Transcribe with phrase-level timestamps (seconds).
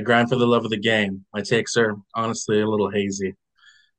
[0.00, 1.26] I grind for the love of the game.
[1.34, 3.34] My takes are honestly a little hazy.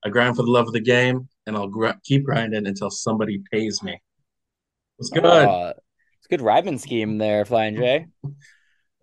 [0.03, 3.43] I grind for the love of the game, and I'll gr- keep grinding until somebody
[3.51, 4.01] pays me.
[4.97, 5.23] It's good.
[5.23, 8.07] Oh, it's a good rhyming scheme there, Flying J.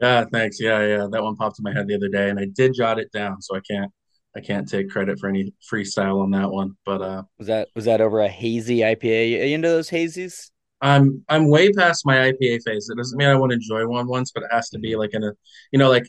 [0.01, 0.61] Yeah, thanks.
[0.61, 1.07] Yeah, yeah.
[1.11, 3.43] That one popped in my head the other day, and I did jot it down,
[3.43, 3.91] so I can't
[4.37, 6.77] I can't take credit for any freestyle on that one.
[6.87, 9.41] But uh, Was that was that over a hazy IPA?
[9.43, 10.51] Are you into those hazies?
[10.81, 12.89] I'm I'm way past my IPA phase.
[12.89, 15.25] It doesn't mean I won't enjoy one once, but it has to be like in
[15.25, 15.33] a
[15.73, 16.09] you know like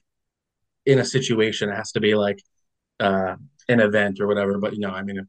[0.86, 1.70] in a situation.
[1.70, 2.42] It has to be like
[3.00, 3.36] uh
[3.68, 4.58] an event or whatever.
[4.60, 5.28] But you know, I mean,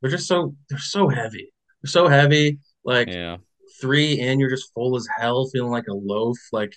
[0.00, 1.52] they're just so they're so heavy.
[1.82, 2.58] They're so heavy.
[2.84, 3.38] Like Yeah.
[3.80, 6.38] three in, you're just full as hell, feeling like a loaf.
[6.52, 6.74] Like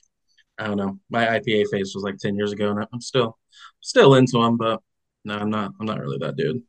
[0.57, 0.99] I don't know.
[1.09, 3.37] My IPA phase was like ten years ago, and I'm still
[3.81, 4.81] still into them, but
[5.25, 5.71] no, I'm not.
[5.79, 6.63] I'm not really that dude.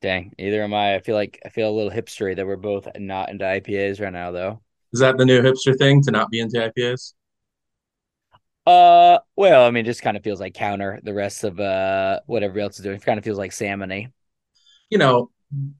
[0.00, 0.96] Dang, either am I.
[0.96, 4.12] I feel like I feel a little hipstery that we're both not into IPAs right
[4.12, 4.60] now, though.
[4.92, 7.14] Is that the new hipster thing to not be into IPAs?
[8.66, 12.20] Uh, well, I mean, it just kind of feels like counter the rest of uh
[12.26, 12.96] whatever else is doing.
[12.96, 14.12] It kind of feels like salmony.
[14.88, 15.30] You know,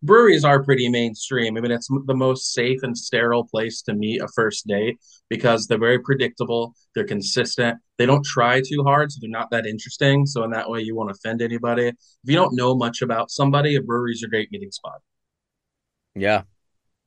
[0.03, 1.57] breweries are pretty mainstream.
[1.57, 5.67] I mean, it's the most safe and sterile place to meet a first date because
[5.67, 6.75] they're very predictable.
[6.95, 7.79] They're consistent.
[7.99, 10.27] They don't try too hard, so they're not that interesting.
[10.27, 11.89] So in that way, you won't offend anybody.
[11.89, 15.01] If you don't know much about somebody, a brewery's a great meeting spot.
[16.15, 16.43] Yeah,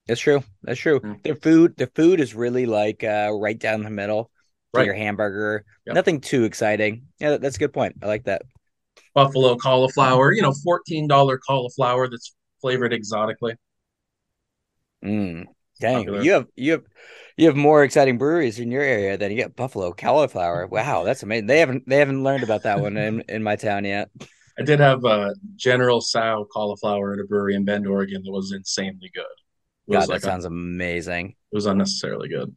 [0.07, 0.43] that's true.
[0.63, 1.01] That's true.
[1.01, 1.23] Mm.
[1.23, 4.31] Their food, their food is really like uh right down the middle.
[4.77, 4.85] Right.
[4.85, 5.63] your hamburger.
[5.85, 5.95] Yep.
[5.95, 7.07] Nothing too exciting.
[7.19, 7.95] Yeah, that- that's a good point.
[8.01, 8.43] I like that.
[9.13, 13.55] Buffalo cauliflower, you know, $14 cauliflower that's flavored exotically.
[15.03, 15.45] Mm.
[15.79, 16.21] Dang, Popular.
[16.21, 16.83] you have you have
[17.37, 20.67] you have more exciting breweries in your area than you get Buffalo cauliflower.
[20.71, 21.47] Wow, that's amazing.
[21.47, 24.09] They haven't they haven't learned about that one in, in my town yet.
[24.57, 28.53] I did have uh, General Tso cauliflower at a brewery in Bend, Oregon that was
[28.53, 29.23] insanely good.
[29.87, 31.35] It was God, like that sounds amazing.
[31.51, 32.55] it was unnecessarily good.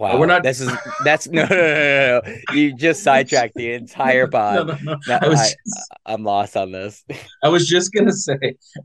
[0.00, 0.72] Wow, we're not- This is
[1.04, 2.54] that's no no no no.
[2.54, 4.68] You just sidetracked the entire pod.
[4.68, 4.96] no, no.
[5.06, 7.04] No, I was I, just, I'm lost on this.
[7.44, 8.38] I was just gonna say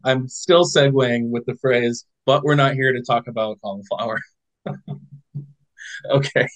[0.03, 4.19] I'm still segueing with the phrase, but we're not here to talk about cauliflower.
[6.11, 6.47] okay.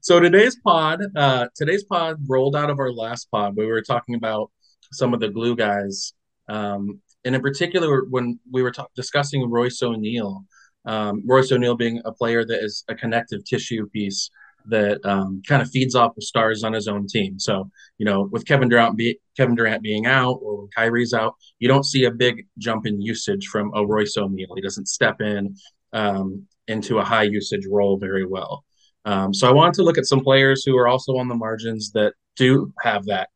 [0.00, 3.56] So today's pod, uh, today's pod rolled out of our last pod.
[3.56, 4.50] We were talking about
[4.92, 6.14] some of the glue guys,
[6.48, 10.44] um, and in particular when we were talk- discussing Royce O'Neal.
[10.88, 14.30] Um, Royce O'Neal being a player that is a connective tissue piece
[14.66, 17.38] that um, kind of feeds off the stars on his own team.
[17.38, 21.34] So you know, with Kevin Durant, be, Kevin Durant being out or when Kyrie's out,
[21.58, 24.54] you don't see a big jump in usage from a Royce O'Neal.
[24.54, 25.54] He doesn't step in
[25.92, 28.64] um, into a high usage role very well.
[29.04, 31.92] Um, so I wanted to look at some players who are also on the margins
[31.92, 33.28] that do have that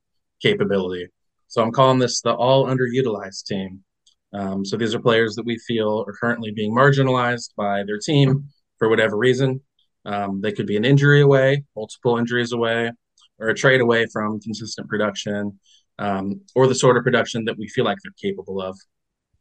[0.42, 1.08] capability.
[1.48, 3.82] So I'm calling this the all underutilized team.
[4.32, 8.48] Um, so these are players that we feel are currently being marginalized by their team
[8.78, 9.60] for whatever reason.
[10.04, 12.90] Um, they could be an injury away, multiple injuries away,
[13.38, 15.58] or a trade away from consistent production,
[15.98, 18.78] um, or the sort of production that we feel like they're capable of.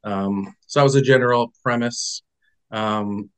[0.03, 2.21] Um, so that was a general premise.
[2.71, 3.29] Um,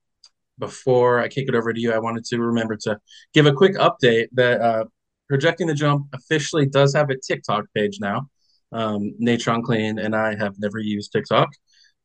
[0.60, 3.00] before I kick it over to you, I wanted to remember to
[3.34, 4.86] give a quick update that uh,
[5.30, 8.28] Projecting the Jump officially does have a TikTok page now.
[8.74, 11.50] Um, Natron Clean and I have never used TikTok,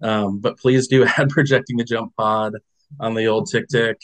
[0.02, 2.54] um, but please do add Projecting the Jump pod
[3.00, 3.96] on the old TikTok,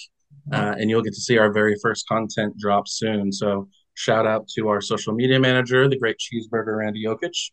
[0.53, 3.33] uh, and you'll get to see our very first content drop soon.
[3.33, 7.51] So shout out to our social media manager, the great cheeseburger Randy Jokic.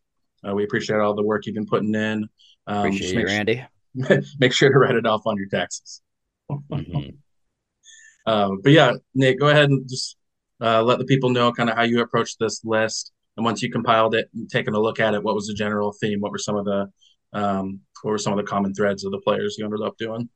[0.48, 2.28] Uh, we appreciate all the work you've been putting in.
[2.68, 3.66] Um, Appreciate you, Randy.
[4.40, 6.02] make sure to write it off on your taxes.
[6.50, 7.16] Mhm.
[8.28, 10.16] Um, but yeah, Nate, go ahead and just
[10.62, 13.12] uh, let the people know kind of how you approach this list.
[13.38, 15.94] And once you compiled it and taken a look at it, what was the general
[16.00, 16.19] theme?
[16.19, 16.92] What were some of the
[17.34, 20.30] um, what were some of the common threads of the players you ended up doing?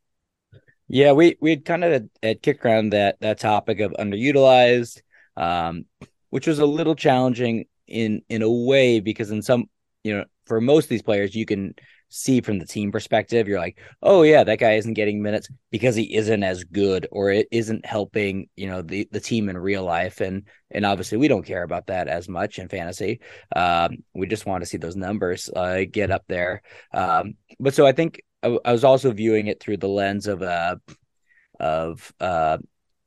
[0.88, 5.02] Yeah, we we kind of had, kicked around that that topic of underutilized,
[5.36, 5.86] um,
[6.30, 9.66] which was a little challenging in in a way because in some
[10.04, 11.74] you know for most of these players you can
[12.10, 15.96] see from the team perspective you're like oh yeah that guy isn't getting minutes because
[15.96, 19.84] he isn't as good or it isn't helping you know the the team in real
[19.84, 20.22] life.
[20.22, 23.20] And and obviously we don't care about that as much in fantasy.
[23.56, 26.62] Um we just want to see those numbers uh, get up there.
[26.94, 30.42] Um but so I think I, I was also viewing it through the lens of
[30.42, 30.76] uh
[31.60, 32.58] of uh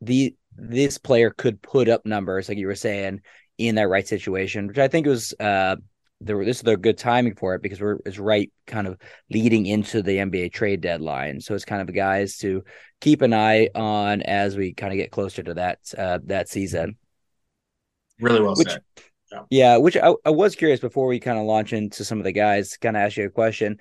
[0.00, 3.20] the this player could put up numbers like you were saying
[3.58, 5.76] in that right situation, which I think was uh
[6.20, 8.98] this is the good timing for it because we're it's right kind of
[9.30, 11.40] leading into the NBA trade deadline.
[11.40, 12.64] So it's kind of guys to
[13.00, 16.96] keep an eye on as we kind of get closer to that uh that season.
[18.20, 18.82] Really well Which said.
[19.50, 22.32] yeah, which I, I was curious before we kind of launch into some of the
[22.32, 23.78] guys, kind of ask you a question.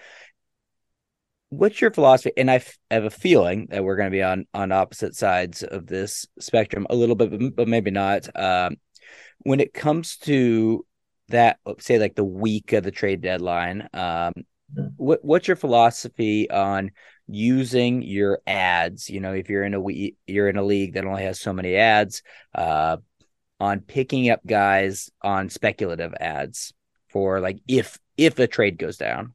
[1.50, 2.34] What's your philosophy?
[2.36, 5.64] And I f- have a feeling that we're going to be on on opposite sides
[5.64, 8.28] of this spectrum a little bit, but maybe not.
[8.38, 8.76] Um,
[9.40, 10.86] when it comes to
[11.30, 14.34] that say like the week of the trade deadline, um,
[14.98, 16.92] what what's your philosophy on
[17.28, 19.10] using your ads?
[19.10, 21.76] You know, if you're in a you're in a league that only has so many
[21.76, 22.22] ads,
[22.56, 22.98] uh,
[23.60, 26.74] on picking up guys on speculative ads
[27.10, 29.34] for like if if a trade goes down.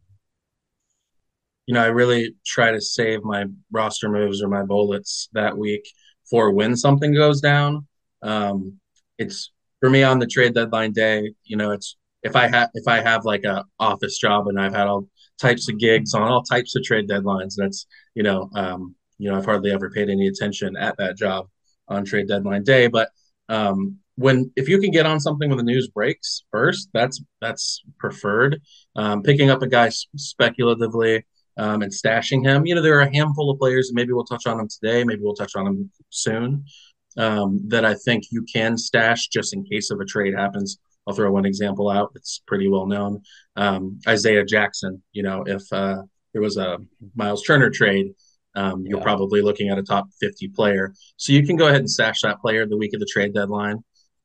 [1.67, 5.89] You know, I really try to save my roster moves or my bullets that week
[6.29, 7.87] for when something goes down.
[8.21, 8.81] Um,
[9.17, 9.52] it's
[9.83, 11.35] for me on the trade deadline day.
[11.43, 14.75] You know, it's if I have if I have like a office job and I've
[14.75, 15.09] had all
[15.41, 19.37] types of gigs on all types of trade deadlines, that's you know, um, you know,
[19.37, 21.49] I've hardly ever paid any attention at that job
[21.89, 22.87] on trade deadline day.
[22.87, 23.11] But
[23.49, 27.83] um, when if you can get on something when the news breaks first, that's that's
[27.99, 28.63] preferred.
[28.95, 31.25] Um, picking up a guy speculatively
[31.57, 32.67] um, and stashing him.
[32.67, 35.03] You know, there are a handful of players, and maybe we'll touch on them today.
[35.03, 36.67] Maybe we'll touch on them soon.
[37.17, 40.79] Um, that I think you can stash just in case of a trade happens.
[41.07, 42.13] I'll throw one example out.
[42.15, 43.23] It's pretty well known.
[43.57, 45.03] Um, Isaiah Jackson.
[45.13, 46.79] You know, if uh, there was a
[47.15, 48.15] Miles Turner trade,
[48.55, 49.05] um, you're yeah.
[49.05, 50.95] probably looking at a top 50 player.
[51.17, 53.83] So you can go ahead and stash that player the week of the trade deadline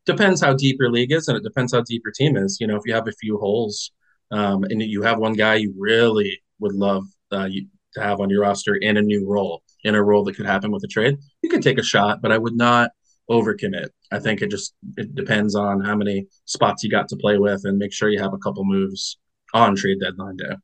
[0.08, 2.58] depends how deep your league is and it depends how deep your team is.
[2.60, 3.92] You know, if you have a few holes
[4.32, 8.30] um, and you have one guy you really would love uh, you, to have on
[8.30, 11.18] your roster in a new role, in a role that could happen with a trade,
[11.42, 12.92] you could take a shot, but I would not
[13.30, 13.90] overcommit.
[14.12, 17.66] I think it just it depends on how many spots you got to play with
[17.66, 19.18] and make sure you have a couple moves
[19.54, 20.56] on trade deadline day.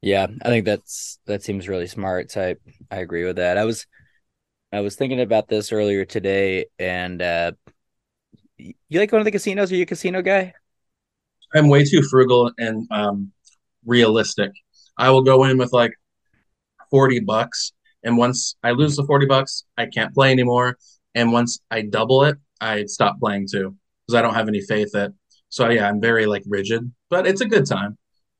[0.00, 2.30] Yeah, I think that's that seems really smart.
[2.30, 2.56] So I
[2.94, 3.58] I agree with that.
[3.58, 3.86] I was
[4.72, 7.52] I was thinking about this earlier today and uh
[8.58, 9.70] you like going to the casinos?
[9.72, 10.52] Are you a casino guy?
[11.54, 13.32] I'm way too frugal and um,
[13.86, 14.52] realistic.
[14.96, 15.92] I will go in with like
[16.90, 17.72] 40 bucks.
[18.04, 20.76] And once I lose the 40 bucks, I can't play anymore.
[21.14, 23.74] And once I double it, I stop playing too
[24.06, 25.12] because I don't have any faith that.
[25.50, 27.96] So yeah, I'm very like rigid, but it's a good time.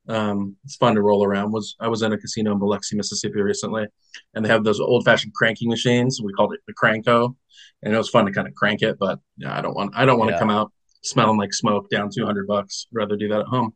[0.07, 1.51] Um, it's fun to roll around.
[1.51, 3.87] Was I was in a casino in Biloxi, Mississippi recently,
[4.33, 6.19] and they have those old fashioned cranking machines.
[6.23, 7.35] We called it the Cranko,
[7.83, 8.97] and it was fun to kind of crank it.
[8.99, 10.37] But yeah, I don't want I don't want yeah.
[10.37, 10.71] to come out
[11.03, 12.87] smelling like smoke down two hundred bucks.
[12.91, 13.73] Rather do that at home.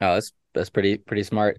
[0.00, 1.58] Oh, that's that's pretty pretty smart.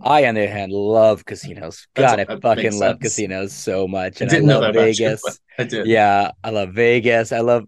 [0.00, 1.86] I, on the other hand, love casinos.
[1.94, 5.22] God, I fucking love casinos so much, and I, I love Vegas.
[5.24, 5.86] You, I did.
[5.86, 7.32] Yeah, I love Vegas.
[7.32, 7.64] I love,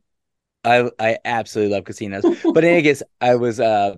[0.64, 2.24] I I absolutely love casinos.
[2.52, 3.96] but in Vegas, I was uh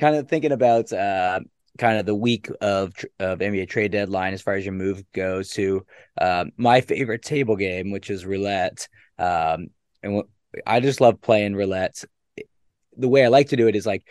[0.00, 1.40] kind of thinking about uh,
[1.78, 5.50] kind of the week of of NBA trade deadline as far as your move goes
[5.50, 5.84] to
[6.20, 8.88] um, my favorite table game, which is roulette.
[9.18, 9.68] Um,
[10.02, 10.28] and w-
[10.66, 12.04] I just love playing roulette.
[12.96, 14.04] The way I like to do it is like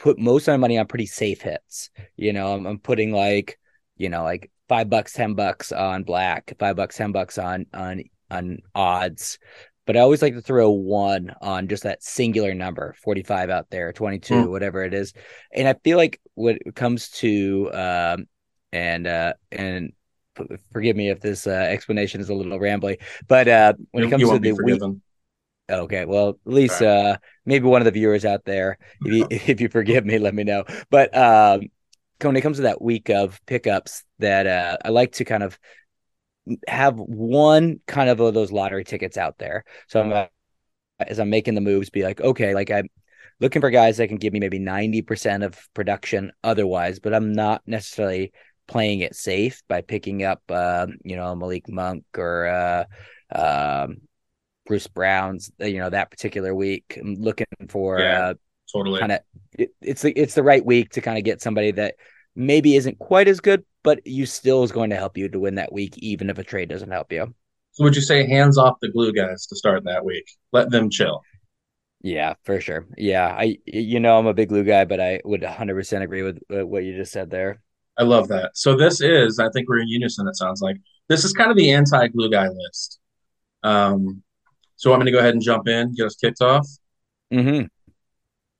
[0.00, 1.90] put most of my money on pretty safe hits.
[2.16, 3.58] You know, I'm, I'm putting like
[3.96, 8.02] you know like five bucks, ten bucks on black, five bucks, ten bucks on on
[8.30, 9.38] on odds
[9.90, 13.92] but I always like to throw one on just that singular number, 45 out there,
[13.92, 14.48] 22, mm.
[14.48, 15.12] whatever it is.
[15.52, 18.28] And I feel like when it comes to, um,
[18.72, 19.92] and, uh, and
[20.72, 24.28] forgive me if this uh, explanation is a little rambly, but uh, when it comes
[24.28, 24.80] to the week,
[25.70, 26.88] okay, well, at least right.
[26.88, 30.34] uh, maybe one of the viewers out there, if you, if you forgive me, let
[30.34, 30.64] me know.
[30.90, 31.62] But um,
[32.20, 35.58] when it comes to that week of pickups, that uh, I like to kind of
[36.66, 39.64] have one kind of those lottery tickets out there.
[39.88, 40.28] So I'm
[40.98, 42.88] as I'm making the moves, be like, okay, like I'm
[43.40, 47.62] looking for guys that can give me maybe 90% of production otherwise, but I'm not
[47.66, 48.32] necessarily
[48.66, 52.84] playing it safe by picking up, uh, you know, Malik Monk or uh,
[53.34, 54.02] um,
[54.70, 56.96] Bruce Brown's, you know, that particular week.
[57.02, 58.34] I'm looking for yeah, uh,
[58.72, 59.18] totally kind of
[59.58, 61.96] it, it's the it's the right week to kind of get somebody that
[62.36, 65.56] maybe isn't quite as good, but you still is going to help you to win
[65.56, 67.34] that week, even if a trade doesn't help you.
[67.72, 70.30] So would you say hands off the glue guys to start that week?
[70.52, 71.20] Let them chill.
[72.00, 72.86] Yeah, for sure.
[72.96, 76.38] Yeah, I you know I'm a big glue guy, but I would 100% agree with
[76.48, 77.60] what you just said there.
[77.98, 78.52] I love that.
[78.54, 80.28] So this is, I think we're in unison.
[80.28, 80.76] It sounds like
[81.08, 83.00] this is kind of the anti-glue guy list.
[83.64, 84.22] Um,
[84.80, 86.66] so I'm going to go ahead and jump in, get us kicked off.
[87.30, 87.66] Mm-hmm.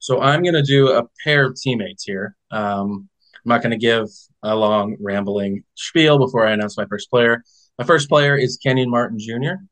[0.01, 2.37] So I'm going to do a pair of teammates here.
[2.51, 4.07] Um, I'm not going to give
[4.43, 7.43] a long rambling spiel before I announce my first player.
[7.79, 9.65] My first player is Kenyon Martin Jr.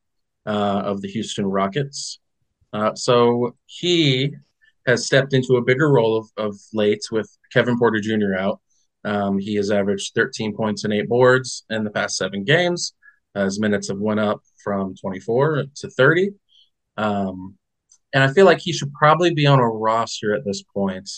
[0.47, 2.17] Uh, of the Houston Rockets.
[2.73, 4.31] Uh, so he
[4.87, 8.35] has stepped into a bigger role of, of late with Kevin Porter Jr.
[8.35, 8.59] out.
[9.05, 12.95] Um, he has averaged 13 points and eight boards in the past seven games.
[13.35, 16.31] His minutes have went up from 24 to 30.
[16.97, 17.57] Um,
[18.13, 21.09] and I feel like he should probably be on a roster at this point.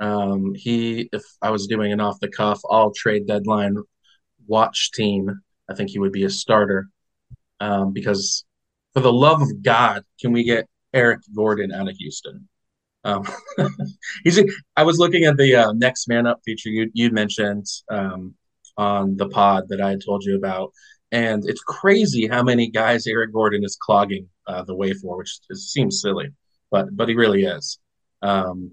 [0.00, 3.76] Um, he, if I was doing an off the cuff, all trade deadline
[4.46, 5.30] watch team,
[5.70, 6.88] I think he would be a starter.
[7.60, 8.44] Um, because
[8.92, 12.48] for the love of God, can we get Eric Gordon out of Houston?
[13.04, 13.24] Um,
[14.24, 14.40] he's.
[14.76, 18.34] I was looking at the uh, next man up feature you you mentioned um,
[18.76, 20.72] on the pod that I had told you about,
[21.14, 25.38] and it's crazy how many guys Eric Gordon is clogging uh, the way for, which
[25.48, 26.28] is, seems silly,
[26.72, 27.78] but but he really is.
[28.20, 28.72] Um,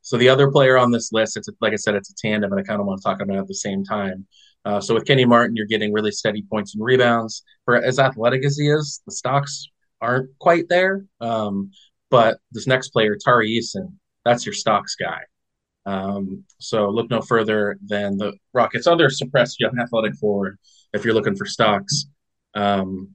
[0.00, 2.60] so the other player on this list, it's like I said, it's a tandem, and
[2.60, 4.24] I kind of want to talk about it at the same time.
[4.64, 7.42] Uh, so with Kenny Martin, you're getting really steady points and rebounds.
[7.64, 9.66] For as athletic as he is, the stocks
[10.00, 11.04] aren't quite there.
[11.20, 11.72] Um,
[12.08, 13.94] but this next player, Tari Eason,
[14.24, 15.22] that's your stocks guy.
[15.86, 20.58] Um, so look no further than the Rockets' other suppressed young athletic forward
[20.92, 22.06] if you're looking for stocks.
[22.54, 23.14] Um,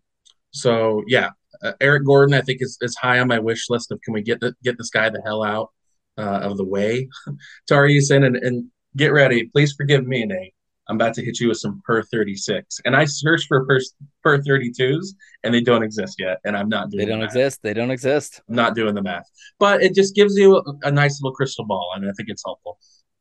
[0.51, 1.29] so yeah,
[1.63, 4.21] uh, Eric Gordon, I think is, is high on my wish list of can we
[4.21, 5.71] get the, get this guy the hell out
[6.17, 7.07] uh, of the way,
[7.67, 8.65] Tari Eason, and, and
[8.95, 9.47] get ready.
[9.47, 10.53] Please forgive me, Nate.
[10.87, 12.79] I'm about to hit you with some per 36.
[12.85, 13.79] And I searched for per,
[14.23, 15.07] per 32s
[15.43, 16.37] and they don't exist yet.
[16.45, 17.59] And I'm not doing They don't the exist.
[17.63, 18.41] They don't exist.
[18.47, 19.27] I'm not doing the math.
[19.57, 21.91] But it just gives you a, a nice little crystal ball.
[21.95, 22.77] And I think it's helpful.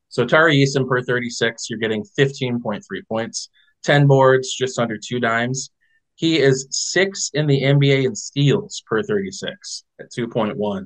[0.09, 3.49] So Tari Eason per 36, you're getting 15.3 points,
[3.85, 5.69] 10 boards, just under two dimes.
[6.15, 10.85] He is six in the NBA in steals per 36 at 2.1.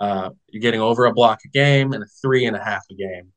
[0.00, 2.94] Uh, you're getting over a block a game and a three and a half a
[2.94, 3.32] game.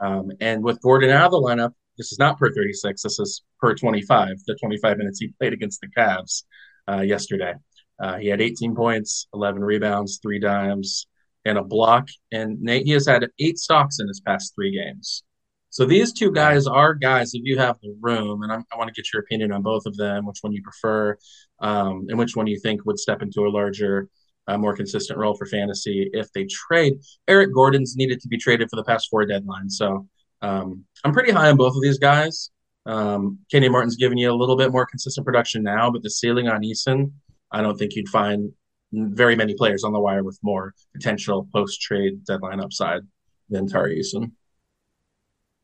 [0.00, 3.02] Um, and with Gordon out of the lineup, this is not per 36.
[3.02, 4.28] This is per 25.
[4.46, 6.44] The 25 minutes he played against the Cavs
[6.88, 7.54] uh, yesterday.
[7.98, 11.06] Uh, he had 18 points, 11 rebounds, three dimes,
[11.44, 12.08] and a block.
[12.32, 15.22] And Nate, he has had eight stocks in his past three games.
[15.72, 17.32] So these two guys are guys.
[17.32, 19.86] If you have the room, and I'm, i want to get your opinion on both
[19.86, 21.16] of them, which one you prefer,
[21.60, 24.10] um, and which one you think would step into a larger,
[24.46, 27.00] uh, more consistent role for fantasy if they trade.
[27.26, 30.06] Eric Gordon's needed to be traded for the past four deadlines, so
[30.42, 32.50] um, I'm pretty high on both of these guys.
[32.84, 36.48] Um, Kenny Martin's giving you a little bit more consistent production now, but the ceiling
[36.48, 37.12] on Eason,
[37.50, 38.52] I don't think you'd find
[38.92, 43.04] very many players on the wire with more potential post trade deadline upside
[43.48, 44.32] than Tari Eason.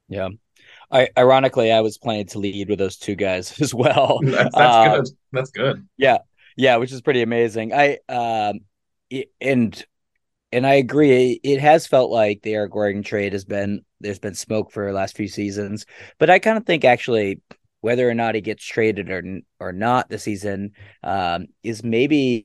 [0.09, 0.29] Yeah.
[0.91, 4.21] I, ironically, I was planning to lead with those two guys as well.
[4.23, 5.09] that's, that's uh, good.
[5.33, 5.89] That's good.
[5.97, 6.19] Yeah,
[6.57, 7.73] yeah, which is pretty amazing.
[7.73, 8.61] I um,
[9.41, 9.85] and
[10.51, 11.41] and I agree.
[11.43, 14.93] It has felt like the Eric Gordon trade has been there's been smoke for the
[14.93, 15.85] last few seasons,
[16.19, 17.41] but I kind of think actually
[17.81, 19.23] whether or not he gets traded or
[19.61, 20.73] or not this season
[21.03, 22.45] um, is maybe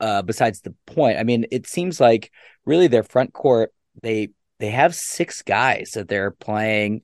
[0.00, 1.18] uh, besides the point.
[1.18, 2.32] I mean, it seems like
[2.64, 3.72] really their front court
[4.02, 4.30] they
[4.62, 7.02] they have six guys that they're playing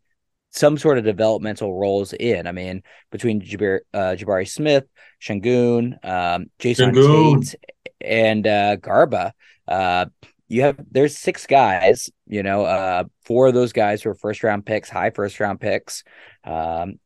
[0.51, 2.47] some sort of developmental roles in.
[2.47, 4.85] I mean, between Jabari, uh, Jabari Smith,
[5.21, 6.95] Sengun, um, Jae'Sean
[7.43, 7.57] Tate,
[8.01, 9.33] and uh, Garuba.
[9.67, 10.07] Uh,
[10.47, 14.45] you have there's six guys, you know, uh, four of those guys who are first
[14.45, 16.05] round picks, high first round picks.
[16.45, 17.01] Um,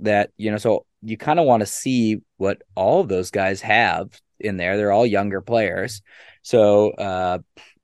[0.00, 3.60] that you know, so you kind of want to see what all of those guys
[3.60, 4.76] have in there.
[4.76, 6.02] They're all younger players,
[6.42, 7.38] so uh,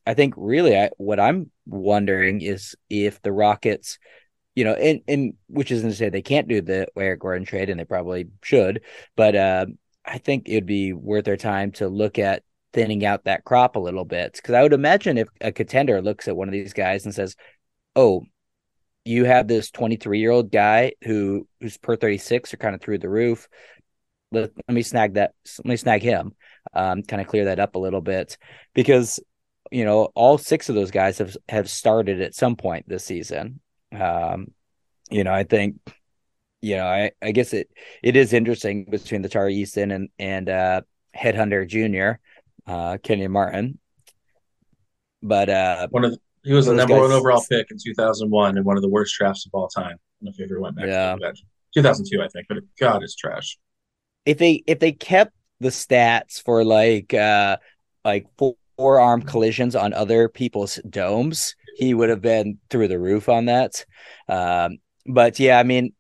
[0.05, 3.99] I think really, I, what I'm wondering is if the Rockets,
[4.55, 7.71] you know, and and which isn't to say they can't do the Eric Gordon trade,
[7.71, 8.83] and they probably should,
[9.17, 9.67] but uh,
[10.05, 13.81] I think it'd be worth their time to look at thinning out that crop a
[13.81, 14.35] little bit.
[14.35, 17.37] Because I would imagine if a contender looks at one of these guys and says,
[17.95, 18.25] "Oh,
[19.09, 22.99] you have this 23 year old guy who who's per 36 are kind of through
[22.99, 23.49] the roof.
[24.31, 25.33] Let, let me snag that.
[25.59, 26.33] Let me snag him.
[26.75, 28.37] Um, kind of clear that up a little bit
[28.75, 29.19] because
[29.71, 33.61] you know all six of those guys have have started at some point this season.
[33.93, 34.53] Um,
[35.11, 35.77] you know, I think
[36.61, 37.71] you know, I, I guess it
[38.03, 40.81] it is interesting between the Tari Eason and and uh,
[41.17, 42.21] Headhunter Junior
[42.67, 43.79] uh, Kenyon Martin.
[45.23, 48.57] But uh, one of the, he was the number guys, one overall pick in 2001
[48.57, 49.97] and one of the worst drafts of all time.
[50.23, 50.87] if you ever went back.
[50.87, 51.17] Yeah,
[51.75, 52.47] 2002, I think.
[52.49, 53.59] But God, it's trash.
[54.25, 57.57] If they if they kept the stats for like uh
[58.05, 58.27] like
[58.79, 63.85] forearm collisions on other people's domes, he would have been through the roof on that.
[64.29, 65.93] Um, but yeah, I mean,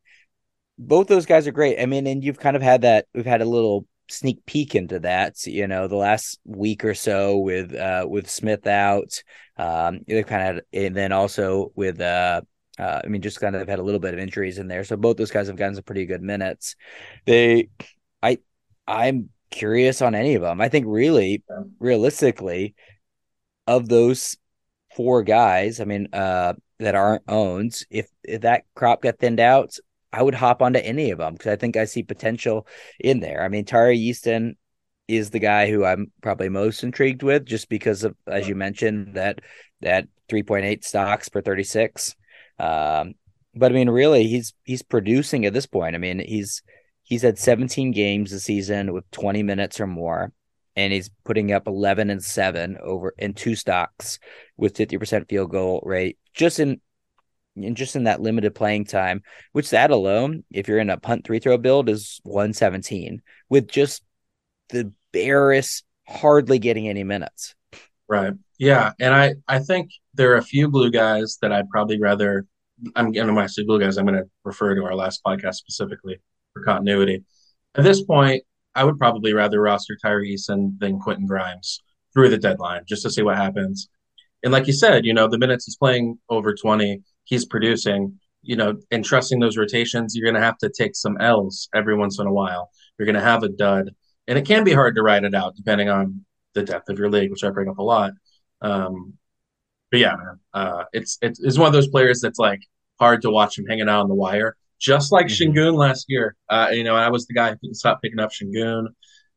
[0.78, 1.80] both those guys are great.
[1.80, 3.06] I mean, and you've kind of had that.
[3.14, 7.36] We've had a little sneak peek into that you know the last week or so
[7.36, 9.22] with uh with smith out
[9.58, 12.40] um they kind of and then also with uh
[12.78, 14.96] uh, I mean, just kind of had a little bit of injuries in there, so
[14.96, 16.76] both those guys have gotten some pretty good minutes.
[17.26, 17.70] They,
[18.22, 18.38] I,
[18.86, 20.60] I'm curious on any of them.
[20.60, 21.42] I think really,
[21.78, 22.74] realistically,
[23.66, 24.36] of those
[24.94, 29.76] four guys, I mean, uh, that aren't owned, if if that crop got thinned out,
[30.12, 32.66] I would hop onto any of them because I think I see potential
[33.00, 33.42] in there.
[33.42, 34.56] I mean, Tari Eason
[35.08, 39.14] is the guy who I'm probably most intrigued with, just because of, as you mentioned,
[39.14, 39.40] that
[39.80, 42.14] that 3.8 stocks per 36.
[42.58, 43.14] Um,
[43.54, 45.94] but I mean, really, he's he's producing at this point.
[45.94, 46.62] I mean, he's
[47.08, 50.30] he's had 17 games this season with 20 minutes or more,
[50.76, 54.18] and he's putting up 11 and 7 over in two stocks
[54.56, 56.80] with 50% field goal rate just in
[57.56, 61.26] and just in that limited playing time, which that alone, if you're in a punt
[61.26, 64.04] free throw build, is 117 with just
[64.68, 67.56] the barest hardly getting any minutes.
[68.06, 68.34] Right.
[68.58, 68.92] Yeah.
[69.00, 72.46] And I, I think there are a few blue guys that I'd probably rather
[72.94, 76.20] I'm going to say blue guys, I'm going to refer to our last podcast specifically
[76.58, 77.24] for continuity.
[77.74, 78.42] At this point,
[78.74, 83.10] I would probably rather roster Tari Eason than Quentin Grimes through the deadline just to
[83.10, 83.88] see what happens.
[84.42, 88.56] And like you said, you know, the minutes he's playing over 20, he's producing, you
[88.56, 92.18] know, and trusting those rotations, you're going to have to take some L's every once
[92.18, 92.70] in a while.
[92.98, 93.90] You're going to have a dud.
[94.28, 96.24] And it can be hard to write it out depending on
[96.54, 98.12] the depth of your league, which I bring up a lot.
[98.60, 99.14] Um,
[99.90, 102.60] but yeah, man, uh, it's, it's, it's one of those players that's like
[103.00, 105.52] hard to watch him hanging out on the wire just like mm-hmm.
[105.52, 106.36] Sengun last year.
[106.48, 108.88] Uh, you know, I was the guy who couldn't stop picking up Sengun.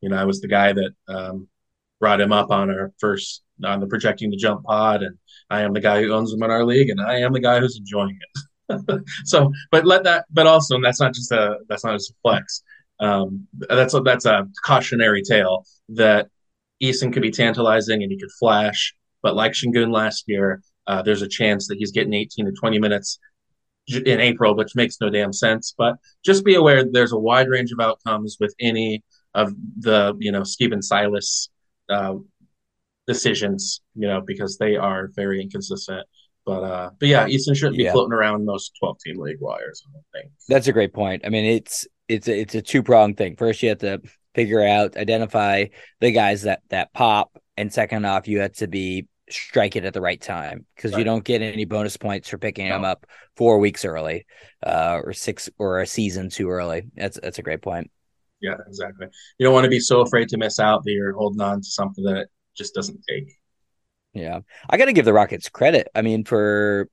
[0.01, 1.47] You know, I was the guy that um,
[1.99, 5.17] brought him up on our first on the projecting the jump pod, and
[5.49, 7.59] I am the guy who owns him in our league, and I am the guy
[7.59, 9.01] who's enjoying it.
[9.25, 12.15] so, but let that, but also and that's not just a that's not just a
[12.21, 12.63] flex.
[12.99, 16.27] Um, that's a, that's a cautionary tale that
[16.81, 18.93] Eason could be tantalizing and he could flash,
[19.23, 22.79] but like Sengun last year, uh, there's a chance that he's getting 18 to 20
[22.79, 23.19] minutes
[23.95, 25.73] in April, which makes no damn sense.
[25.77, 30.31] But just be aware there's a wide range of outcomes with any of the you
[30.31, 31.49] know Stephen Silas
[31.89, 32.15] uh,
[33.07, 36.05] decisions, you know, because they are very inconsistent.
[36.45, 37.91] But uh, but yeah, Eason shouldn't be yeah.
[37.91, 39.83] floating around most twelve team league wires.
[39.87, 41.23] I don't think that's a great point.
[41.25, 43.35] I mean, it's it's a, it's a two pronged thing.
[43.35, 44.01] First, you have to
[44.33, 45.65] figure out identify
[45.99, 49.93] the guys that that pop, and second off, you have to be strike it at
[49.93, 50.99] the right time because right.
[50.99, 52.75] you don't get any bonus points for picking no.
[52.75, 54.25] them up four weeks early
[54.65, 56.83] uh, or six or a season too early.
[56.95, 57.91] That's that's a great point.
[58.41, 59.07] Yeah, exactly.
[59.37, 61.67] You don't want to be so afraid to miss out that you're holding on to
[61.67, 63.31] something that just doesn't take.
[64.13, 65.87] Yeah, I got to give the Rockets credit.
[65.95, 66.89] I mean, for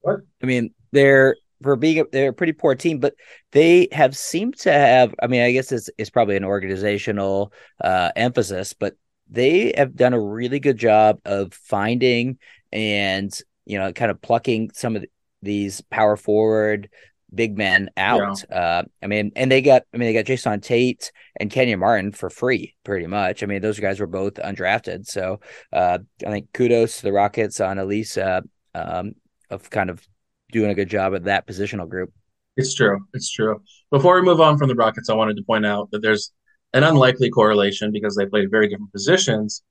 [0.00, 0.20] what?
[0.42, 3.14] I mean, they're for being a, they're a pretty poor team, but
[3.52, 5.14] they have seemed to have.
[5.22, 7.52] I mean, I guess it's it's probably an organizational
[7.82, 8.96] uh, emphasis, but
[9.32, 12.38] they have done a really good job of finding
[12.70, 13.32] and
[13.64, 15.04] you know kind of plucking some of
[15.42, 16.88] these power forward
[17.34, 18.44] big men out.
[18.50, 18.56] Yeah.
[18.56, 22.12] Uh, I mean, and they got I mean they got Jae'Sean Tate and Kenyon Martin
[22.12, 23.42] for free, pretty much.
[23.42, 25.40] I mean, those guys were both undrafted, so
[25.72, 28.42] uh, I think kudos to the Rockets on least uh,
[28.74, 29.12] um,
[29.50, 30.06] of kind of
[30.50, 32.12] doing a good job at that positional group.
[32.56, 32.98] It's true.
[33.14, 33.62] It's true.
[33.90, 36.32] Before we move on from the Rockets, I wanted to point out that there's
[36.74, 39.62] an unlikely correlation because they played very different positions.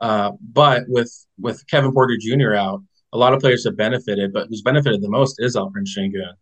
[0.00, 2.54] Uh, but with with Kevin Porter Jr.
[2.54, 2.82] out,
[3.12, 6.34] a lot of players have benefited, but who's benefited the most is Alperen Sengun.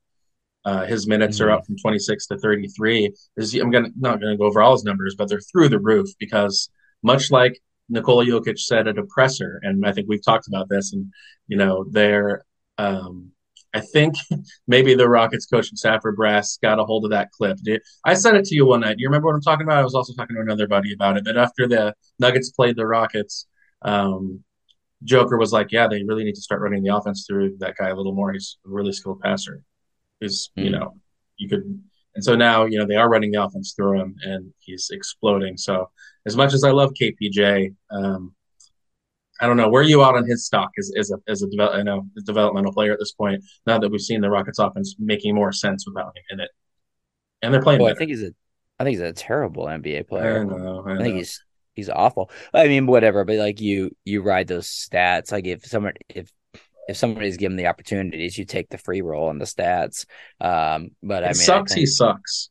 [0.65, 1.49] Uh, his minutes mm-hmm.
[1.49, 3.15] are up from 26 to 33.
[3.61, 6.69] I'm gonna not gonna go over all his numbers, but they're through the roof because
[7.03, 11.13] much like Nikola Jokic said a presser, and I think we've talked about this, and
[11.47, 12.45] you know they're
[12.79, 13.31] um,
[13.77, 14.15] I think
[14.67, 17.59] maybe the Rockets coach and Stafford Brass got a hold of that clip.
[18.05, 18.97] I sent it to you one night.
[18.97, 19.79] Do you remember what I'm talking about?
[19.79, 21.25] I was also talking to another buddy about it.
[21.25, 23.47] But after the Nuggets played the Rockets,
[23.83, 24.43] um,
[25.05, 27.91] Joker was like, "Yeah, they really need to start running the offense through that guy
[27.91, 28.33] a little more.
[28.33, 29.63] He's a really skilled passer.
[30.21, 30.65] He's, mm.
[30.65, 30.77] you hmm.
[30.77, 30.95] know,
[31.37, 31.81] you could."
[32.15, 35.59] And so now, you know, they are running the offense through him, and he's exploding.
[35.59, 35.91] So,
[36.25, 38.35] as much as I love KPJ, um,
[39.41, 39.69] I don't know.
[39.69, 42.07] Where are you out on his stock as, as a as a develop, I know
[42.17, 43.45] a developmental player at this point?
[43.67, 46.51] Now that we've seen the Rockets offense making more sense without him in it,
[47.43, 47.81] and they're playing.
[47.81, 48.33] Well, I think he's a,
[48.79, 50.41] I think he's a terrible NBA player.
[50.41, 50.85] I know.
[50.87, 51.45] I, I think he's
[51.75, 52.31] he's awful.
[52.53, 53.25] I mean, whatever.
[53.25, 55.31] But like you, you ride those stats.
[55.31, 56.31] Like if someone if
[56.89, 60.07] if somebody's given the opportunities, you take the free roll on the stats.
[60.41, 61.73] Um, but it I mean, sucks.
[61.73, 62.51] think, he sucks.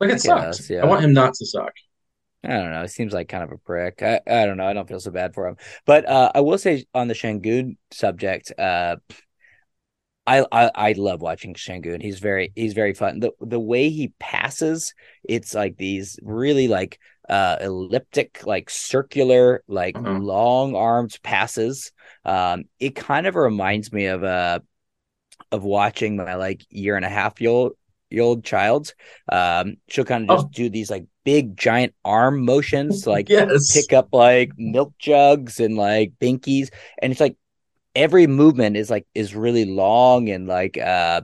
[0.00, 0.68] Like it sucks.
[0.70, 0.82] yeah.
[0.82, 1.72] I want him not to suck.
[2.44, 2.82] I don't know.
[2.82, 4.02] He seems like kind of a prick.
[4.02, 4.66] I, I don't know.
[4.66, 5.56] I don't feel so bad for him.
[5.86, 8.96] But uh, I will say on the Sengun subject, uh,
[10.26, 12.02] I, I I love watching Sengun.
[12.02, 13.20] He's very he's very fun.
[13.20, 19.94] The the way he passes, it's like these really like uh elliptic, like circular, like
[19.94, 20.22] mm-hmm.
[20.22, 21.92] long armed passes.
[22.24, 24.60] Um, it kind of reminds me of uh
[25.52, 27.40] of watching my like year and a half
[28.14, 28.94] year old child.
[29.30, 30.50] Um, she'll kind of just oh.
[30.52, 33.72] do these like big giant arm motions, like yes.
[33.72, 36.70] pick up like milk jugs and like binkies,
[37.02, 37.36] and it's like
[37.94, 41.20] every movement is like is really long and like uh,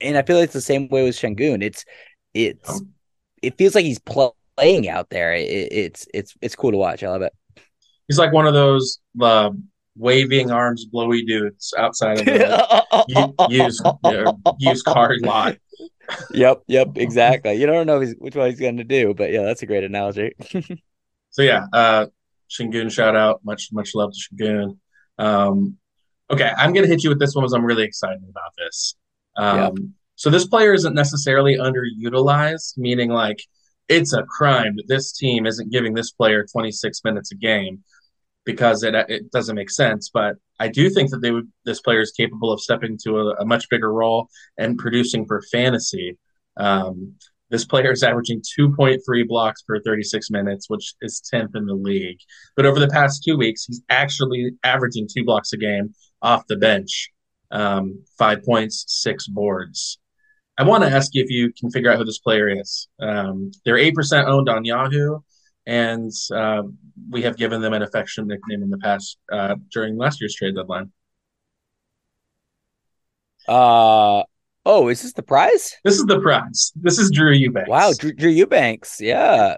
[0.00, 1.62] and I feel like it's the same way with Sengun.
[1.62, 1.84] It's
[2.34, 2.80] it's oh.
[3.42, 5.34] it feels like he's playing out there.
[5.34, 7.02] It, it's it's it's cool to watch.
[7.02, 7.32] I love it.
[8.08, 9.50] He's like one of those uh,
[9.96, 13.82] waving arms, blowy dudes outside of the used
[14.58, 15.56] used car lot
[16.32, 17.54] yep, yep, exactly.
[17.54, 20.32] You don't know which one he's going to do, but yeah, that's a great analogy.
[21.30, 22.06] so yeah, uh,
[22.50, 24.78] Sengun shout out, much much love to Sengun.
[25.18, 25.76] Um,
[26.30, 28.94] okay, I'm gonna hit you with this one because I'm really excited about this.
[29.36, 33.42] Um, so this player isn't necessarily underutilized, meaning like
[33.88, 37.82] it's a crime that this team isn't giving this player 26 minutes a game
[38.44, 40.10] because it it doesn't make sense.
[40.12, 43.34] But I do think that they would this player is capable of stepping to a,
[43.40, 46.18] a much bigger role and producing for fantasy.
[46.56, 47.14] Um,
[47.50, 52.18] this player is averaging 2.3 blocks per 36 minutes, which is 10th in the league.
[52.54, 56.56] But over the past two weeks, he's actually averaging two blocks a game off the
[56.56, 57.10] bench,
[57.50, 59.98] um, five points, six boards.
[60.58, 62.86] I want to ask you if you can figure out who this player is.
[63.00, 65.18] Um, they're 8% owned on Yahoo,
[65.66, 66.62] and uh,
[67.10, 70.54] we have given them an affectionate nickname in the past uh, during last year's trade
[70.56, 70.92] deadline.
[73.48, 74.22] Uh
[74.64, 75.76] oh, is this the prize?
[75.84, 76.72] This is the prize.
[76.76, 77.68] This is Drew Eubanks.
[77.68, 79.00] Wow, Drew, Drew Eubanks.
[79.00, 79.56] Yeah.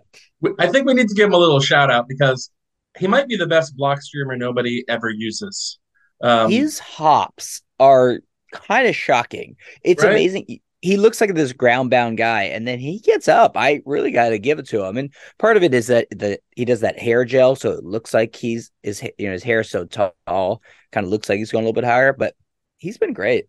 [0.58, 2.50] I think we need to give him a little shout out because
[2.98, 5.78] he might be the best block streamer nobody ever uses.
[6.22, 8.20] Um, His hops are
[8.52, 9.56] kind of shocking.
[9.82, 10.12] It's right?
[10.12, 10.60] amazing.
[10.82, 13.56] He looks like this ground bound guy, and then he gets up.
[13.56, 14.98] I really got to give it to him.
[14.98, 18.12] And part of it is that the he does that hair gel, so it looks
[18.12, 21.52] like he's his you know his hair is so tall, kind of looks like he's
[21.52, 22.12] going a little bit higher.
[22.12, 22.34] But
[22.78, 23.46] he's been great.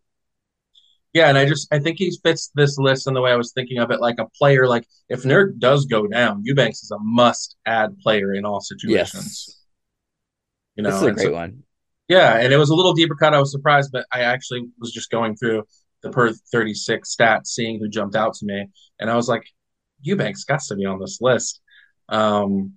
[1.13, 3.51] Yeah, and I just I think he fits this list in the way I was
[3.51, 4.67] thinking of it, like a player.
[4.67, 9.45] Like if Nurk does go down, Eubanks is a must-add player in all situations.
[9.47, 9.59] Yes.
[10.75, 11.63] You know, this is a great so, one.
[12.07, 13.33] Yeah, and it was a little deeper cut.
[13.33, 15.63] I was surprised, but I actually was just going through
[16.03, 18.67] the per 36 stats, seeing who jumped out to me,
[18.99, 19.43] and I was like,
[20.01, 21.61] Eubanks got to be on this list.
[22.09, 22.73] Um,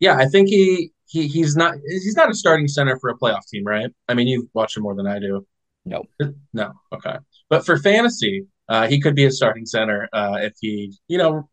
[0.00, 3.46] yeah, I think he he he's not he's not a starting center for a playoff
[3.48, 3.90] team, right?
[4.08, 5.46] I mean, you watch him more than I do.
[5.84, 6.04] No,
[6.52, 7.16] no, okay.
[7.48, 11.48] But for fantasy, uh, he could be a starting center uh, if he, you know,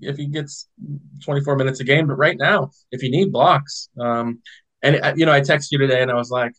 [0.00, 0.68] if he gets
[1.24, 2.06] 24 minutes a game.
[2.06, 4.40] But right now, if you need blocks, um,
[4.82, 6.52] and uh, you know, I texted you today and I was like,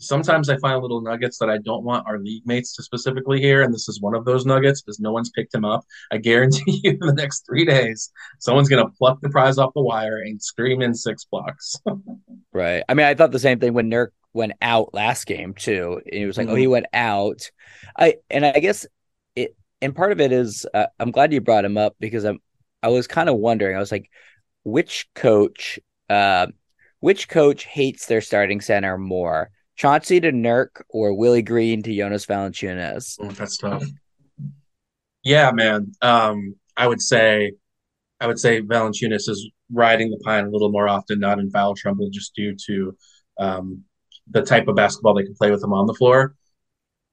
[0.00, 3.62] sometimes I find little nuggets that I don't want our league mates to specifically hear,
[3.62, 5.84] and this is one of those nuggets because no one's picked him up.
[6.10, 9.82] I guarantee you, in the next three days, someone's gonna pluck the prize off the
[9.82, 11.76] wire and scream in six blocks.
[12.52, 12.82] right.
[12.88, 16.00] I mean, I thought the same thing when Nurk went out last game too.
[16.04, 16.52] And it was like, mm-hmm.
[16.52, 16.72] oh, he mm-hmm.
[16.72, 17.50] went out.
[17.96, 18.86] I and I guess
[19.36, 22.40] it and part of it is uh, I'm glad you brought him up because I'm
[22.82, 23.76] I was kind of wondering.
[23.76, 24.10] I was like,
[24.64, 26.46] which coach, uh,
[27.00, 32.26] which coach hates their starting center more, Chauncey to Nurk or Willie Green to Jonas
[32.26, 33.16] Valanciunas?
[33.18, 33.82] Oh, that's tough.
[35.24, 35.92] Yeah, man.
[36.02, 37.52] Um, I would say,
[38.20, 41.74] I would say Valanciunas is riding the pine a little more often, not in foul
[41.74, 42.94] trouble, just due to
[43.38, 43.84] um,
[44.30, 46.34] the type of basketball they can play with them on the floor.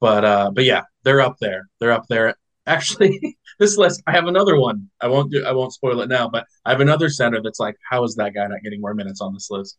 [0.01, 1.69] But uh, but yeah, they're up there.
[1.79, 2.35] They're up there.
[2.67, 4.89] Actually, this list, I have another one.
[4.99, 5.45] I won't do.
[5.45, 6.27] I won't spoil it now.
[6.27, 9.21] But I have another center that's like, how is that guy not getting more minutes
[9.21, 9.77] on this list?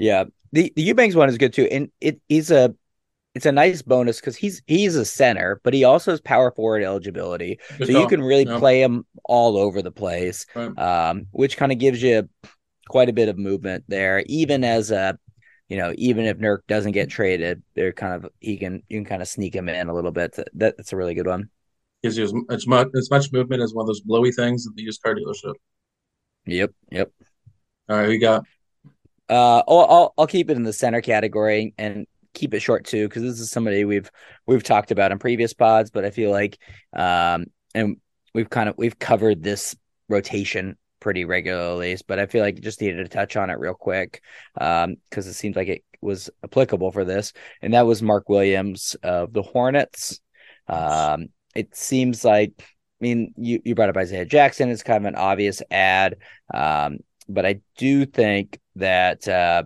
[0.00, 2.74] Yeah, the the Eubanks one is good too, and it he's a
[3.34, 6.82] it's a nice bonus because he's he's a center, but he also has power forward
[6.82, 8.02] eligibility, good so call.
[8.02, 8.58] you can really yeah.
[8.58, 10.76] play him all over the place, right.
[10.78, 12.28] um, which kind of gives you
[12.88, 15.18] quite a bit of movement there, even as a
[15.68, 19.04] you know, even if Nurk doesn't get traded, they're kind of he can you can
[19.04, 20.32] kind of sneak him in a little bit.
[20.32, 21.50] That, that's a really good one.
[22.02, 24.74] Gives you as, as much as much movement as one of those blowy things at
[24.74, 25.54] the used car dealership.
[26.46, 27.12] Yep, yep.
[27.88, 28.44] All right, we got.
[29.30, 33.08] Uh, I'll, I'll I'll keep it in the center category and keep it short too
[33.08, 34.10] because this is somebody we've
[34.46, 36.58] we've talked about in previous pods, but I feel like
[36.92, 37.96] um and
[38.34, 39.76] we've kind of we've covered this
[40.08, 44.22] rotation pretty regularly, but I feel like just needed to touch on it real quick
[44.54, 48.96] because um, it seems like it was applicable for this, and that was Mark Williams
[49.02, 50.20] of the Hornets.
[50.68, 52.64] Um, it seems like, I
[53.00, 54.68] mean, you, you brought up Isaiah Jackson.
[54.68, 56.16] It's kind of an obvious ad,
[56.52, 59.64] um, but I do think that uh,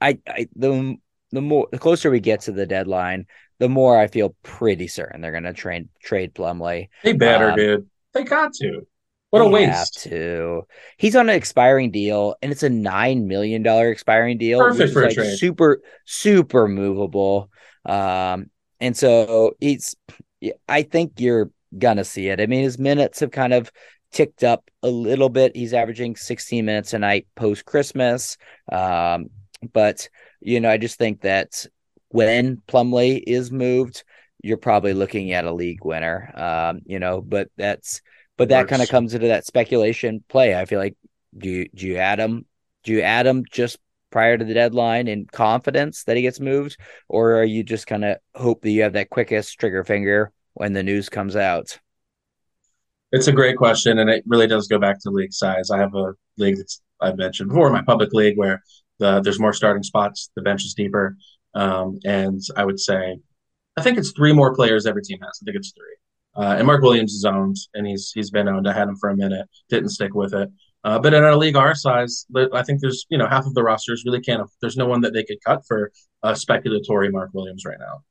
[0.00, 0.96] I, I the
[1.30, 3.26] the more the closer we get to the deadline,
[3.58, 6.88] the more I feel pretty certain they're going to trade trade Plumlee.
[7.02, 7.90] They better, um, dude.
[8.12, 8.86] They got to.
[9.30, 10.02] What a waste.
[10.04, 10.62] to.
[10.96, 14.60] He's on an expiring deal, and it's a nine million dollar expiring deal.
[14.60, 15.38] Perfect for like a trade.
[15.38, 17.50] Super, super movable.
[17.84, 19.96] Um, and so he's.
[20.68, 22.40] I think you're gonna see it.
[22.40, 23.72] I mean, his minutes have kind of
[24.14, 25.56] ticked up a little bit.
[25.56, 28.38] He's averaging 16 minutes a night post Christmas.
[28.72, 29.26] Um,
[29.72, 30.08] but
[30.40, 31.66] you know, I just think that
[32.08, 34.04] when Plumlee is moved,
[34.42, 36.32] you're probably looking at a league winner.
[36.34, 38.00] Um, you know, but that's
[38.36, 40.54] but that kind of comes into that speculation play.
[40.54, 40.96] I feel like
[41.36, 42.46] do you do you add him?
[42.84, 43.78] Do you add him just
[44.10, 46.76] prior to the deadline in confidence that he gets moved,
[47.08, 50.72] or are you just kind of hope that you have that quickest trigger finger when
[50.72, 51.80] the news comes out?
[53.14, 55.70] It's a great question, and it really does go back to league size.
[55.70, 58.60] I have a league that's I've mentioned before, my public league, where
[58.98, 61.16] the there's more starting spots, the bench is deeper,
[61.54, 63.16] um, and I would say,
[63.76, 65.38] I think it's three more players every team has.
[65.40, 65.96] I think it's three.
[66.36, 68.66] Uh, and Mark Williams is owned, and he's he's been owned.
[68.68, 70.50] I had him for a minute, didn't stick with it.
[70.82, 73.62] Uh, but in a league our size, I think there's you know half of the
[73.62, 74.42] rosters really can't.
[74.60, 75.92] There's no one that they could cut for
[76.24, 78.02] a speculatory Mark Williams right now.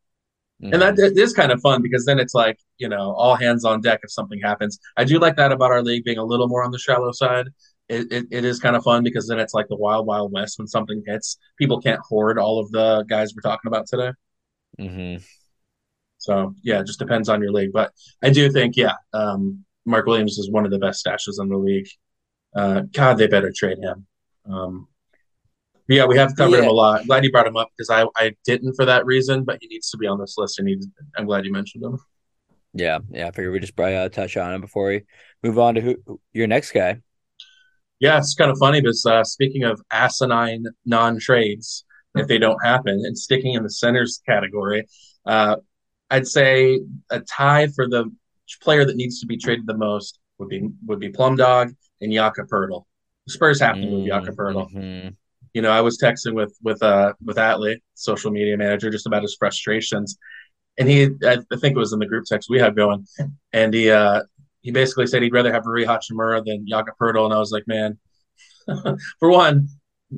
[0.63, 0.73] Mm-hmm.
[0.73, 1.41] And that mm-hmm.
[1.41, 4.39] kind of fun because then it's like, you know, all hands on deck if something
[4.41, 4.79] happens.
[4.95, 7.47] I do like that about our league being a little more on the shallow side.
[7.89, 10.57] It, it, it is kind of fun because then it's like the wild, wild west
[10.57, 11.37] when something hits.
[11.57, 14.11] People can't hoard all of the guys we're talking about today.
[14.79, 15.21] Mm-hmm.
[16.17, 17.73] So, yeah, it just depends on your league.
[17.73, 17.91] But
[18.23, 21.57] I do think, yeah, um, Mark Williams is one of the best stashes in the
[21.57, 21.89] league.
[22.55, 24.07] Uh, God, they better trade him.
[24.49, 24.87] Um,
[25.87, 26.63] yeah, we have covered yeah.
[26.63, 27.01] him a lot.
[27.01, 29.67] I'm glad you brought him up because I, I didn't for that reason, but he
[29.67, 30.81] needs to be on this list, and he,
[31.17, 31.99] I'm glad you mentioned him.
[32.73, 33.27] Yeah, yeah.
[33.27, 35.03] I figured we just probably uh, touch on him before we
[35.43, 37.01] move on to who your next guy.
[37.99, 42.63] Yeah, it's kind of funny because uh, speaking of asinine non trades, if they don't
[42.63, 44.85] happen, and sticking in the centers category,
[45.25, 45.57] uh,
[46.09, 48.05] I'd say a tie for the
[48.61, 52.13] player that needs to be traded the most would be would be Plum Dog and
[52.13, 52.85] Jakob Poeltl.
[53.27, 54.07] The Spurs have to move.
[54.07, 55.09] Mm-hmm
[55.53, 59.21] you know, I was texting with with uh with Atlee, social media manager, just about
[59.21, 60.17] his frustrations,
[60.77, 63.05] and he, I, think it was in the group text we had going,
[63.53, 64.21] and he uh
[64.61, 67.67] he basically said he'd rather have Rui Hachimura than Jakob Poeltl, and I was like,
[67.67, 67.99] man,
[69.19, 69.67] for one,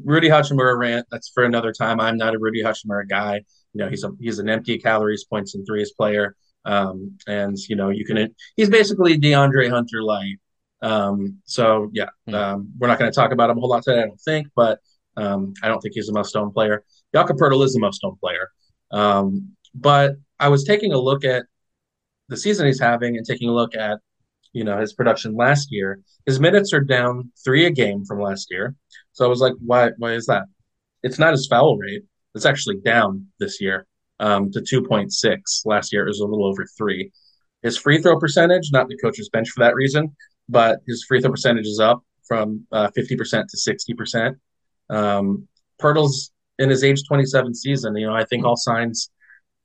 [0.03, 1.07] Rudy Hachimura rant.
[1.11, 1.99] That's for another time.
[1.99, 3.43] I'm not a Rudy Hachimura guy.
[3.73, 6.35] You know, he's a he's an empty calories, points, and threes player.
[6.63, 8.33] Um, and you know, you can.
[8.55, 10.37] He's basically DeAndre Hunter light.
[10.81, 12.35] Um, so yeah, hmm.
[12.35, 14.47] um, we're not going to talk about him a whole lot today, I don't think.
[14.55, 14.79] But
[15.17, 16.83] um, I don't think he's a must-own player.
[17.13, 18.49] Jakob Poeltl is a must-own player.
[18.91, 21.45] Um, but I was taking a look at
[22.29, 23.99] the season he's having and taking a look at
[24.53, 25.99] you know his production last year.
[26.25, 28.75] His minutes are down three a game from last year.
[29.11, 29.91] So I was like, why?
[29.97, 30.43] Why is that?
[31.03, 32.03] It's not his foul rate.
[32.33, 33.85] It's actually down this year
[34.19, 35.41] um, to 2.6.
[35.65, 37.11] Last year it was a little over three.
[37.63, 40.15] His free throw percentage, not the coach's bench for that reason,
[40.49, 44.35] but his free throw percentage is up from uh, 50% to 60%.
[44.89, 45.47] Um,
[45.81, 47.95] Poeltl's in his age 27 season.
[47.95, 49.09] You know, I think all signs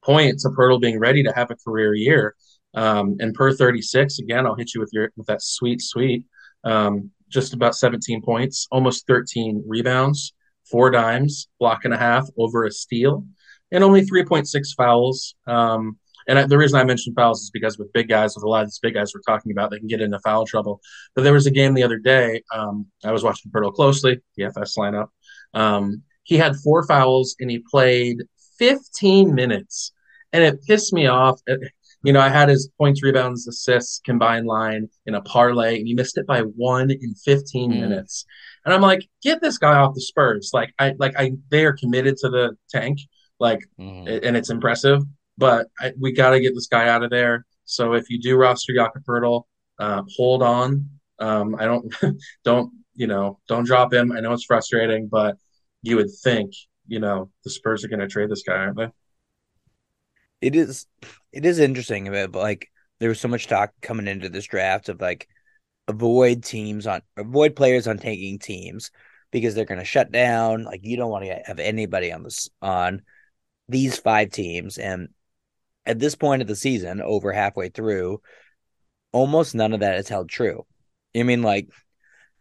[0.02, 2.34] point to Poeltl being ready to have a career year.
[2.74, 6.24] Um, and per 36, again, I'll hit you with your with that sweet, sweet,
[6.64, 10.32] um, just about 17 points, almost 13 rebounds,
[10.70, 13.24] four dimes, block and a half over a steal,
[13.72, 15.34] and only 3.6 fouls.
[15.46, 18.48] Um, and I, the reason I mentioned fouls is because with big guys, with a
[18.48, 20.80] lot of these big guys we're talking about, they can get into foul trouble.
[21.14, 22.42] But there was a game the other day.
[22.52, 25.08] Um, I was watching Poeltl closely, the FS lineup.
[25.54, 28.18] Um, he had four fouls and he played
[28.58, 29.92] 15 minutes,
[30.32, 31.40] and it pissed me off.
[32.02, 35.94] You know, I had his points, rebounds, assists combined line in a parlay, and he
[35.94, 37.80] missed it by one in 15 mm.
[37.80, 38.24] minutes.
[38.64, 40.50] And I'm like, get this guy off the Spurs.
[40.54, 43.00] Like, I like I they are committed to the tank,
[43.38, 44.20] like, mm.
[44.22, 45.02] and it's impressive
[45.40, 47.46] but I, we got to get this guy out of there.
[47.64, 49.44] So if you do roster Jakob Poeltl,
[49.78, 50.88] uh, hold on.
[51.18, 51.92] Um, I don't
[52.44, 54.12] don't you know don't drop him.
[54.12, 55.36] I know it's frustrating, but
[55.82, 56.52] you would think
[56.86, 58.88] you know the Spurs are going to trade this guy, aren't they?
[60.42, 60.86] It is.
[61.32, 65.00] It is interesting, but like there was so much talk coming into this draft of
[65.00, 65.26] like
[65.88, 68.90] avoid teams on avoid players on taking teams
[69.30, 70.64] because they're going to shut down.
[70.64, 73.02] Like you don't want to have anybody on this on
[73.68, 75.08] these five teams, and
[75.86, 78.20] at this point of the season, over halfway through,
[79.12, 80.64] almost none of that is held true.
[81.16, 81.68] I mean, like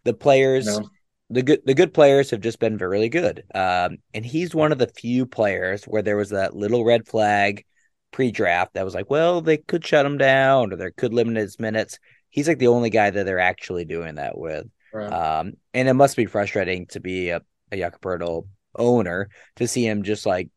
[0.03, 0.89] the players, no.
[1.29, 3.43] the good the good players have just been really good.
[3.53, 7.65] Um, and he's one of the few players where there was that little red flag
[8.11, 11.59] pre-draft that was like, well, they could shut him down or they could limit his
[11.59, 11.99] minutes.
[12.29, 14.67] He's like the only guy that they're actually doing that with.
[14.93, 15.11] Right.
[15.11, 20.03] Um, and it must be frustrating to be a, a Jakob owner to see him
[20.03, 20.49] just like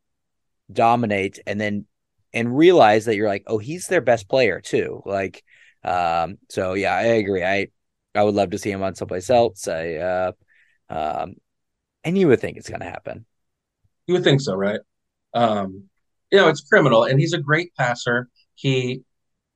[0.70, 1.86] dominate and then
[2.34, 5.02] and realize that you're like, oh, he's their best player too.
[5.04, 5.44] Like,
[5.84, 7.44] um, so yeah, I agree.
[7.44, 7.68] I
[8.14, 9.68] I would love to see him on someplace else.
[9.68, 10.32] I uh,
[10.88, 11.34] um,
[12.04, 13.26] and you would think it's to happen.
[14.06, 14.80] You would think so, right?
[15.34, 15.84] Um,
[16.30, 18.28] you know, it's criminal, and he's a great passer.
[18.54, 19.02] He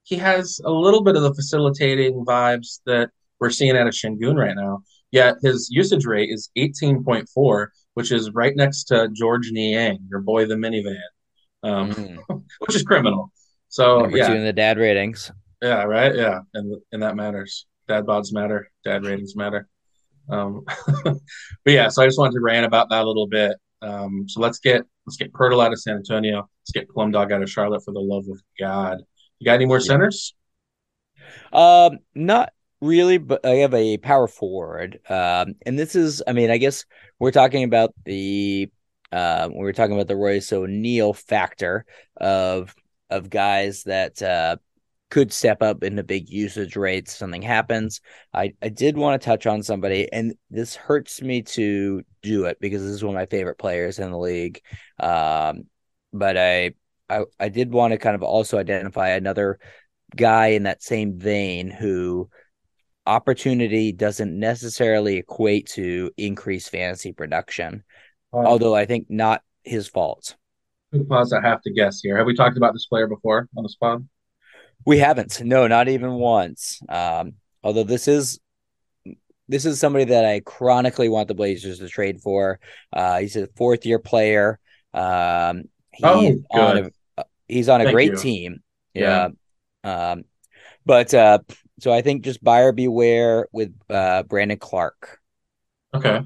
[0.05, 3.11] he has a little bit of the facilitating vibes that
[3.41, 4.83] we're seeing out of Sengun right now.
[5.11, 10.47] Yet his usage rate is 18.4, which is right next to Georges Niang, your boy
[10.47, 10.99] the minivan
[11.67, 12.19] um, mm.
[12.61, 13.33] which is criminal.
[13.69, 15.31] So Number yeah, in the dad ratings.
[15.63, 16.15] Yeah, right.
[16.15, 17.67] Yeah, and and that matters.
[17.89, 18.71] Dad bods matter.
[18.85, 19.69] Dad ratings matter.
[20.29, 20.65] Um,
[21.05, 21.21] but
[21.67, 23.57] yeah, so I just wanted to rant about that a little bit.
[23.83, 26.49] Um, so let's get let's get Poeltl out of San Antonio.
[26.63, 28.99] Let's get Plum Dog out of Charlotte for the love of God.
[29.39, 30.35] You got any more centers?
[31.53, 35.01] Um, not really, but I have a power forward.
[35.09, 36.85] Um, and this is, I mean, I guess
[37.19, 38.71] we're talking about the
[39.17, 41.87] uh, we were talking about the Royce O'Neale factor
[42.19, 42.75] of
[43.09, 44.57] of guys that uh,
[45.09, 47.17] could step up into big usage rates.
[47.17, 48.03] Something happens.
[48.35, 52.59] I I did want to touch on somebody, and this hurts me to do it
[52.61, 54.61] because this is one of my favorite players in the league.
[55.01, 55.65] Um,
[56.13, 56.73] but I
[57.09, 59.59] I I did want to kind of also identify another
[60.15, 62.29] guy in that same vein who
[63.07, 67.83] opportunity doesn't necessarily equate to increased fantasy production,
[68.33, 70.37] although I think not his fault.
[71.09, 71.35] Pause.
[71.35, 72.17] I have to guess here.
[72.17, 74.01] Have we talked about this player before on the spot?
[74.85, 75.43] We haven't.
[75.43, 76.81] No, not even once.
[76.89, 78.39] Um, although this is
[79.49, 82.59] this is somebody that I chronically want the Blazers to trade for.
[82.93, 84.59] Uh, he's a fourth year player.
[84.95, 88.17] Um, he's Oh, on a he's on a Thank great you.
[88.19, 88.63] team.
[88.95, 89.29] Yeah.
[89.85, 90.11] Yeah.
[90.13, 90.25] Um,
[90.85, 91.41] but uh,
[91.81, 95.19] so I think just buyer beware with uh, Brandon Clarke,
[95.95, 96.23] Okay.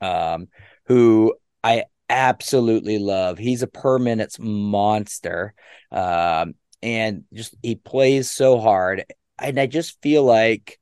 [0.00, 0.48] um,
[0.86, 3.38] who I absolutely love.
[3.38, 5.54] He's a per minutes monster,
[5.90, 9.04] um, and just he plays so hard.
[9.38, 10.78] And I just feel like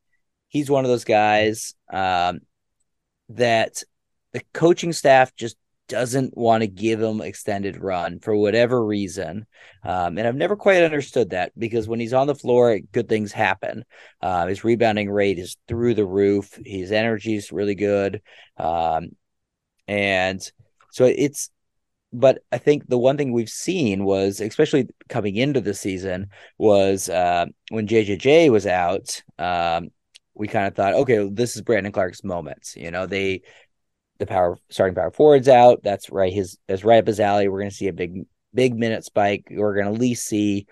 [0.48, 2.40] he's one of those guys um,
[3.30, 3.82] that
[4.32, 5.56] the coaching staff just
[5.90, 9.44] doesn't want to give him extended run for whatever reason.
[9.82, 13.32] Um, and I've never quite understood that because when he's on the floor, good things
[13.32, 13.84] happen.
[14.22, 16.56] Uh, his rebounding rate is through the roof.
[16.64, 18.22] His energy is really good.
[18.56, 19.10] Um,
[19.90, 20.53] and
[20.92, 21.50] so it's,
[22.12, 27.09] but I think the one thing we've seen was, especially coming into the season, was
[27.09, 29.20] uh, when JJJ was out.
[29.37, 29.88] Um,
[30.35, 32.72] we kind of thought, okay, well, this is Brandon Clarke's moment.
[32.76, 33.42] You know, they
[34.20, 35.83] the power starting power forwards out.
[35.83, 36.33] That's right.
[36.33, 37.48] His that's right up his alley.
[37.48, 39.48] We're going to see a big big minute spike.
[39.50, 40.66] We're going to at least see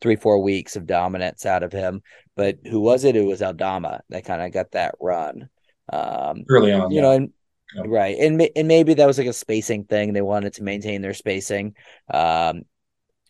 [0.00, 2.02] three four weeks of dominance out of him.
[2.34, 3.14] But who was it?
[3.14, 5.48] It was Aldama that kind of got that run.
[5.92, 6.90] Um, Early on.
[6.90, 7.02] you yeah.
[7.02, 7.32] know, and
[7.74, 7.82] Yeah.
[7.86, 10.12] right, and and maybe that was like a spacing thing.
[10.12, 11.74] They wanted to maintain their spacing.
[12.12, 12.62] Um,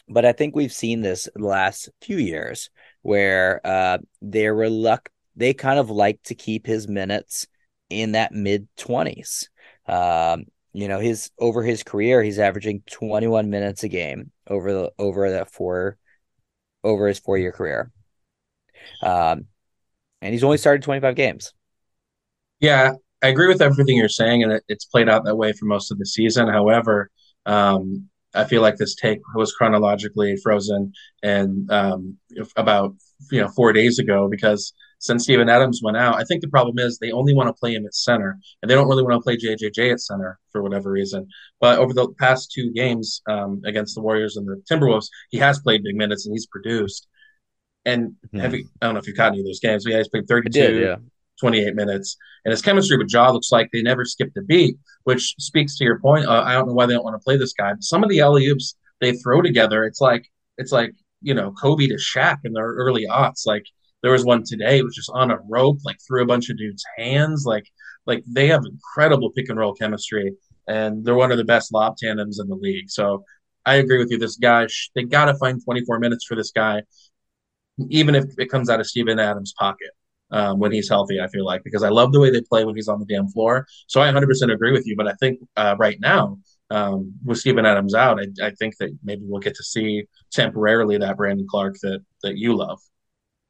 [0.08, 2.70] but I think we've seen this the last few years
[3.02, 5.12] where uh, they're reluctant.
[5.36, 7.46] They kind of like to keep his minutes
[7.90, 9.50] in that mid twenties.
[9.86, 14.92] Um, you know, his over his career, he's averaging 21 minutes a game over the
[14.98, 15.98] over that four
[16.84, 17.92] over his four year career.
[19.02, 19.46] Um,
[20.22, 21.52] and he's only started 25 games.
[22.60, 25.64] Yeah, I agree with everything you're saying, and it, it's played out that way for
[25.64, 26.46] most of the season.
[26.46, 27.10] However,
[27.46, 32.18] um, I feel like this take was chronologically frozen and um,
[32.56, 32.94] about
[33.30, 36.78] you know four days ago because since Steven Adams went out, I think the problem
[36.78, 39.20] is they only want to play him at center and they don't really want to
[39.20, 41.26] play JJJ at center for whatever reason.
[41.60, 45.60] But over the past two games um, against the Warriors and the Timberwolves, he has
[45.60, 47.06] played big minutes and he's produced.
[47.86, 49.98] And have you, I don't know if you've caught any of those games, but yeah,
[49.98, 50.28] he's played Hmm.
[50.28, 50.96] 32, did, yeah.
[51.40, 52.16] 28 minutes.
[52.44, 55.84] And his chemistry with Ja looks like they never skipped a beat, which speaks to
[55.84, 56.26] your point.
[56.26, 57.72] Uh, I don't know why they don't want to play this guy.
[57.72, 60.92] But some of the alley oops they throw together, it's like it's like
[61.22, 63.46] you know Kobe to Shaq in their early aughts.
[63.46, 63.64] Like
[64.02, 66.58] there was one today, it was just on a rope, like through a bunch of
[66.58, 67.44] dudes' hands.
[67.46, 67.66] Like
[68.06, 70.34] like they have incredible pick and roll chemistry,
[70.68, 72.90] and they're one of the best lob tandems in the league.
[72.90, 73.24] So
[73.66, 74.18] I agree with you.
[74.18, 76.82] This guy, they got to find 24 minutes for this guy,
[77.88, 79.90] even if it comes out of Steven Adams' pocket
[80.30, 81.20] um, when he's healthy.
[81.20, 83.28] I feel like because I love the way they play when he's on the damn
[83.28, 83.66] floor.
[83.86, 84.96] So I 100% agree with you.
[84.96, 86.38] But I think uh, right now
[86.70, 90.98] um, with Steven Adams out, I, I think that maybe we'll get to see temporarily
[90.98, 92.80] that Brandon Clarke that that you love.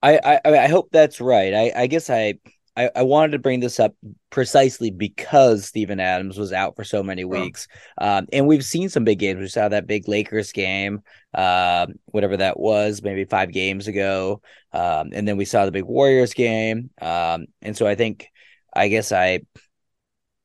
[0.02, 1.54] I I I hope that's right.
[1.54, 2.34] I, I guess I,
[2.76, 3.94] I I wanted to bring this up
[4.30, 7.68] precisely because Steven Adams was out for so many weeks.
[7.98, 9.40] Um, and we've seen some big games.
[9.40, 11.02] We saw that big Lakers game,
[11.34, 14.42] um, whatever that was, maybe five games ago.
[14.72, 16.90] Um, and then we saw the big Warriors game.
[17.00, 18.30] Um, and so I think,
[18.74, 19.40] I guess I,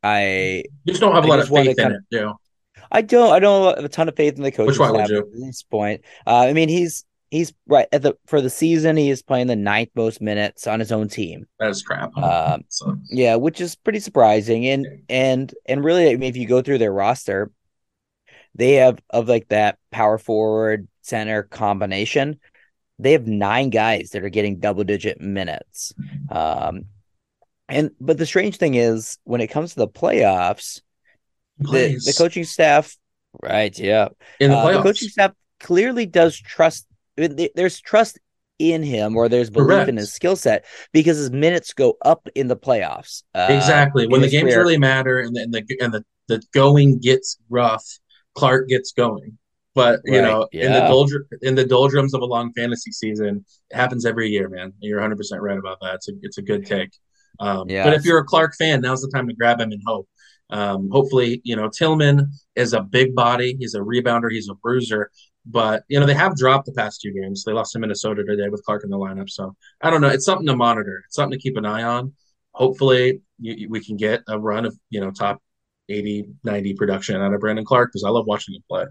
[0.03, 2.35] I You just don't have a lot of faith in kind it, you?
[2.91, 3.31] I don't.
[3.31, 4.67] I don't have a ton of faith in the coach.
[4.67, 5.19] Which one would you?
[5.19, 6.01] at this point.
[6.25, 8.97] Uh, I mean, he's he's right at the for the season.
[8.97, 11.47] He is playing the ninth most minutes on his own team.
[11.59, 12.15] That is crap.
[12.17, 14.65] Um, so, Yeah, which is pretty surprising.
[14.67, 17.51] And and and really, I mean, if you go through their roster,
[18.55, 22.39] they have of like that power forward center combination.
[22.97, 25.93] They have nine guys that are getting double digit minutes.
[26.29, 26.85] Um,
[27.69, 30.81] and but the strange thing is, when it comes to the playoffs,
[31.59, 32.97] he the, the coaching staff,
[33.41, 33.77] right?
[33.77, 34.09] Yeah,
[34.39, 34.73] in the uh, playoffs.
[34.77, 36.87] the coaching staff clearly does trust.
[37.55, 38.19] There's trust
[38.59, 39.89] in him, or there's belief Correct.
[39.89, 43.23] in his skill set because his minutes go up in the playoffs.
[43.33, 44.59] Uh, exactly when the games career.
[44.59, 47.85] really matter and the, and the and the the going gets rough,
[48.35, 49.37] Clarke gets going.
[49.75, 50.23] But you right.
[50.23, 50.65] know, yeah.
[50.65, 54.49] in the doldrum in the doldrums of a long fantasy season, it happens every year,
[54.49, 54.73] man.
[54.79, 55.95] You're 100 percent right about that.
[55.95, 56.91] It's a it's a good take.
[57.39, 57.85] Um, yeah.
[57.85, 60.09] But if you're a Clarke fan, now's the time to grab him and hope.
[60.49, 63.55] Um, hopefully, you know Tillman is a big body.
[63.59, 64.31] He's a rebounder.
[64.31, 65.11] He's a bruiser.
[65.45, 67.43] But you know they have dropped the past two games.
[67.43, 69.29] They lost to Minnesota today with Clarke in the lineup.
[69.29, 70.09] So I don't know.
[70.09, 71.03] It's something to monitor.
[71.05, 72.13] It's something to keep an eye on.
[72.51, 75.41] Hopefully, you, we can get a run of you know top
[75.89, 78.85] 80, 90 production out of Brandon Clarke because I love watching him play.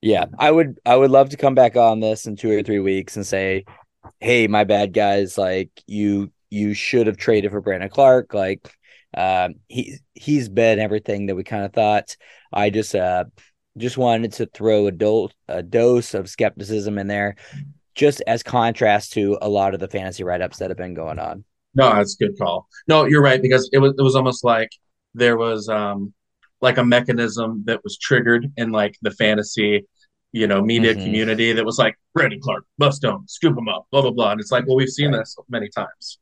[0.00, 2.80] Yeah, I would I would love to come back on this in two or three
[2.80, 3.64] weeks and say,
[4.20, 8.34] hey, my bad guys, like you you should have traded for Brandon Clarke.
[8.34, 8.70] Like
[9.16, 12.16] um, he he's been everything that we kind of thought.
[12.52, 13.24] I just uh
[13.78, 17.36] just wanted to throw a, do- a dose of skepticism in there,
[17.94, 21.18] just as contrast to a lot of the fantasy write ups that have been going
[21.18, 21.44] on.
[21.74, 22.68] No, that's a good call.
[22.86, 24.70] No, you're right because it was it was almost like
[25.14, 26.12] there was um
[26.60, 29.86] like a mechanism that was triggered in like the fantasy
[30.32, 31.04] you know media mm-hmm.
[31.04, 34.40] community that was like Brandon Clarke bust him scoop him up blah blah blah and
[34.40, 35.18] it's like well we've seen right.
[35.18, 36.18] this many times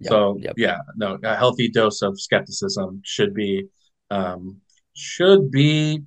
[0.00, 0.10] yep.
[0.10, 0.54] so yep.
[0.56, 3.66] yeah no a healthy dose of skepticism should be
[4.10, 4.56] um
[4.94, 6.02] should be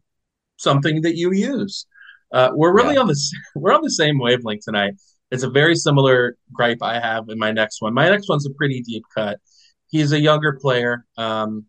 [0.57, 1.85] something that you use
[2.33, 3.01] uh, we're really yeah.
[3.01, 4.93] on the we're on the same wavelength tonight
[5.31, 7.93] it's a very similar gripe I have in my next one.
[7.93, 9.39] My next one's a pretty deep cut.
[9.87, 11.05] He's a younger player.
[11.17, 11.65] Um,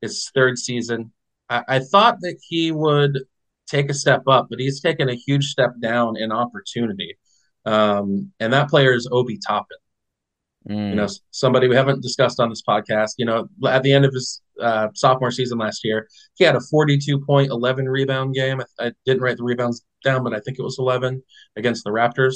[0.00, 1.12] his third season.
[1.48, 3.18] I, I thought that he would
[3.66, 7.18] take a step up, but he's taken a huge step down in opportunity.
[7.66, 9.78] Um, and that player is Obi Toppin.
[10.68, 10.90] Mm.
[10.90, 13.12] You know, somebody we haven't discussed on this podcast.
[13.18, 16.60] You know, at the end of his uh, sophomore season last year, he had a
[16.60, 18.60] 42 point, 11 rebound game.
[18.60, 21.22] I, I, didn't write the rebounds down, but I think it was 11
[21.56, 22.34] against the Raptors.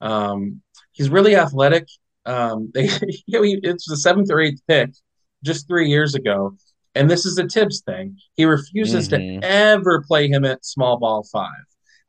[0.00, 0.62] Um,
[0.92, 1.88] he's really athletic.
[2.24, 2.88] Um, they,
[3.26, 4.90] you know, he, it's the seventh or eighth pick
[5.44, 6.56] just three years ago,
[6.94, 8.16] and this is a Thibs thing.
[8.34, 9.40] He refuses mm-hmm.
[9.40, 11.50] to ever play him at small ball five.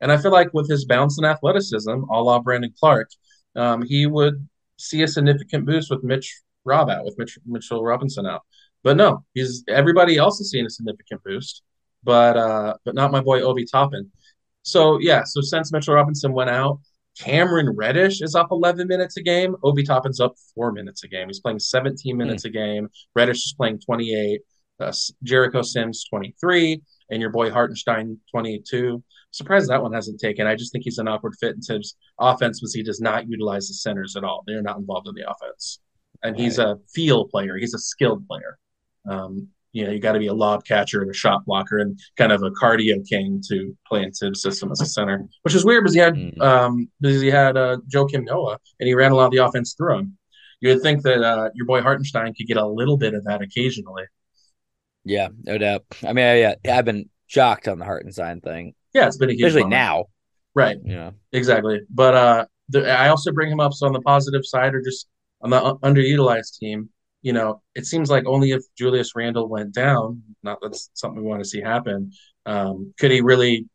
[0.00, 3.10] And I feel like with his bounce and athleticism, a la Brandon Clarke,
[3.56, 8.26] um, he would see a significant boost with Mitch Rob out, with Mitch, Mitchell Robinson
[8.26, 8.42] out.
[8.84, 11.62] But no, he's everybody else is seeing a significant boost,
[12.02, 14.10] but uh, but not my boy Obi Toppin.
[14.62, 16.80] So yeah, so since Mitchell Robinson went out,
[17.18, 19.56] Cameron Reddish is up 11 minutes a game.
[19.64, 21.26] Obi Toppin's up four minutes a game.
[21.28, 22.18] He's playing 17 hmm.
[22.18, 22.50] minutes mm.
[22.50, 22.88] a game.
[23.14, 24.40] Reddish is playing 28.
[24.80, 24.92] Uh,
[25.24, 29.02] Jericho Sims 23, and your boy Hartenstein 22.
[29.32, 30.46] Surprised that one hasn't taken.
[30.46, 33.66] I just think he's an awkward fit in Thibs' offense because he does not utilize
[33.66, 34.44] the centers at all.
[34.46, 35.80] They're not involved in the offense,
[36.22, 36.40] and right.
[36.40, 37.56] he's a feel player.
[37.56, 38.56] He's a skilled player.
[39.08, 42.00] Um, you know, you got to be a lob catcher and a shot blocker and
[42.16, 45.64] kind of a cardio king to play in Thibs' system as a center, which is
[45.64, 46.40] weird because he had mm.
[46.40, 49.74] um, because he had uh, Joakim Noah and he ran a lot of the offense
[49.74, 50.18] through him.
[50.60, 53.42] You would think that uh, your boy Hartenstein could get a little bit of that
[53.42, 54.04] occasionally.
[55.04, 55.84] Yeah, no doubt.
[56.02, 58.74] I mean, yeah, I've been shocked on the Hartenstein thing.
[58.94, 59.80] Yeah, it's been a huge especially moment.
[59.80, 60.04] now.
[60.54, 60.78] Right.
[60.84, 61.10] Yeah.
[61.32, 61.82] Exactly.
[61.88, 65.06] But uh, the, I also bring him up so on the positive side or just
[65.40, 66.88] on the underutilized team
[67.22, 71.28] you know, it seems like only if Julius Randle went down, not that's something we
[71.28, 72.12] want to see happen,
[72.46, 73.66] um, could he really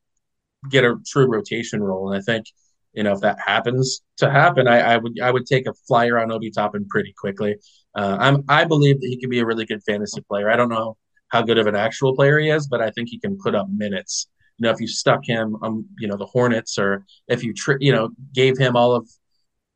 [0.70, 2.12] get a true rotation role.
[2.12, 2.46] And I think,
[2.94, 6.20] you know, if that happens to happen, I, I would I would take a flyer
[6.20, 7.56] on Obi Toppin pretty quickly.
[7.96, 10.50] Uh, I'm I believe that he could be a really good fantasy player.
[10.50, 10.98] I don't know
[11.30, 13.68] how good of an actual player he is, but I think he can put up
[13.70, 14.28] minutes.
[14.60, 17.78] You know, if you stuck him, um, you know, the Hornets, or if you, tri-
[17.80, 19.10] you know, gave him all of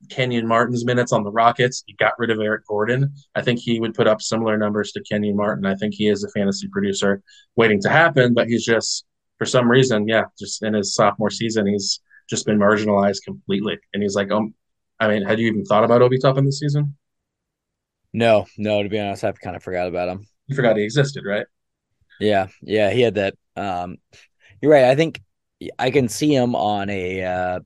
[0.09, 1.83] Kenyon Martin's minutes on the Rockets.
[1.87, 3.13] You got rid of Eric Gordon.
[3.35, 5.65] I think he would put up similar numbers to Kenyon Martin.
[5.65, 7.21] I think he is a fantasy producer
[7.55, 9.05] waiting to happen, but he's just
[9.37, 13.77] for some reason, yeah, just in his sophomore season, he's just been marginalized completely.
[13.93, 14.53] And he's like, um,
[14.99, 16.97] I mean, had you even thought about Obi Toppin this season?
[18.13, 18.81] No, no.
[18.81, 20.27] To be honest, I've kind of forgot about him.
[20.47, 21.45] You forgot he existed, right?
[22.19, 22.89] Yeah, yeah.
[22.89, 23.35] He had that.
[23.55, 23.97] Um,
[24.61, 24.85] you're right.
[24.85, 25.21] I think
[25.77, 27.23] I can see him on a.
[27.23, 27.59] Uh,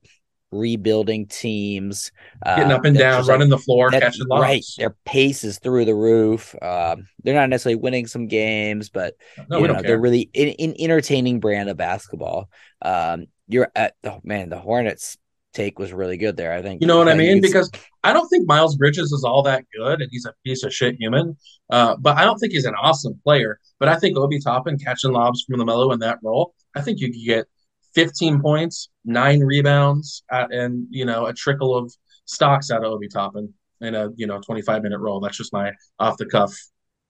[0.52, 2.12] rebuilding teams,
[2.46, 4.42] getting uh, up and down, running like, the floor, catching lobs.
[4.42, 6.56] Right, their pace is through the roof.
[6.62, 9.16] Um, they're not necessarily winning some games, but
[9.50, 12.50] no, you know, they're really in, in, entertaining brand of basketball.
[12.82, 15.18] Um, you're at oh man, the Hornets
[15.54, 16.54] take was really good there.
[16.54, 17.70] I think you know what I mean because
[18.04, 20.96] I don't think Miles Bridges is all that good, and he's a piece of shit
[21.00, 21.38] human.
[21.70, 23.60] Uh, but I don't think he's an awesome player.
[23.80, 27.12] But I think Obi Toppin catching lobs from LaMelo in that role, I think you
[27.12, 27.48] could get
[27.94, 31.94] 15 points, nine rebounds, uh, and you know a trickle of
[32.26, 35.20] stocks out of Obi Toppin in a you know 25 minute role.
[35.20, 36.54] That's just my off the cuff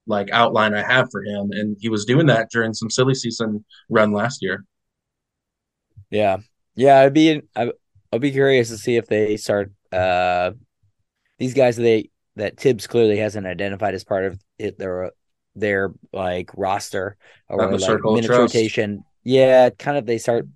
[0.08, 3.64] like outline I have for him, and he was doing that during some silly season
[3.90, 4.66] run last year.
[6.10, 6.38] Yeah,
[6.76, 7.72] yeah, I'd be I,
[8.12, 10.52] I'll be curious to see if they start uh
[11.38, 15.12] these guys they that Thibs clearly hasn't identified as part of it their
[15.56, 17.18] their like roster
[17.50, 19.04] or like minute rotation.
[19.24, 20.48] Yeah, kind of they start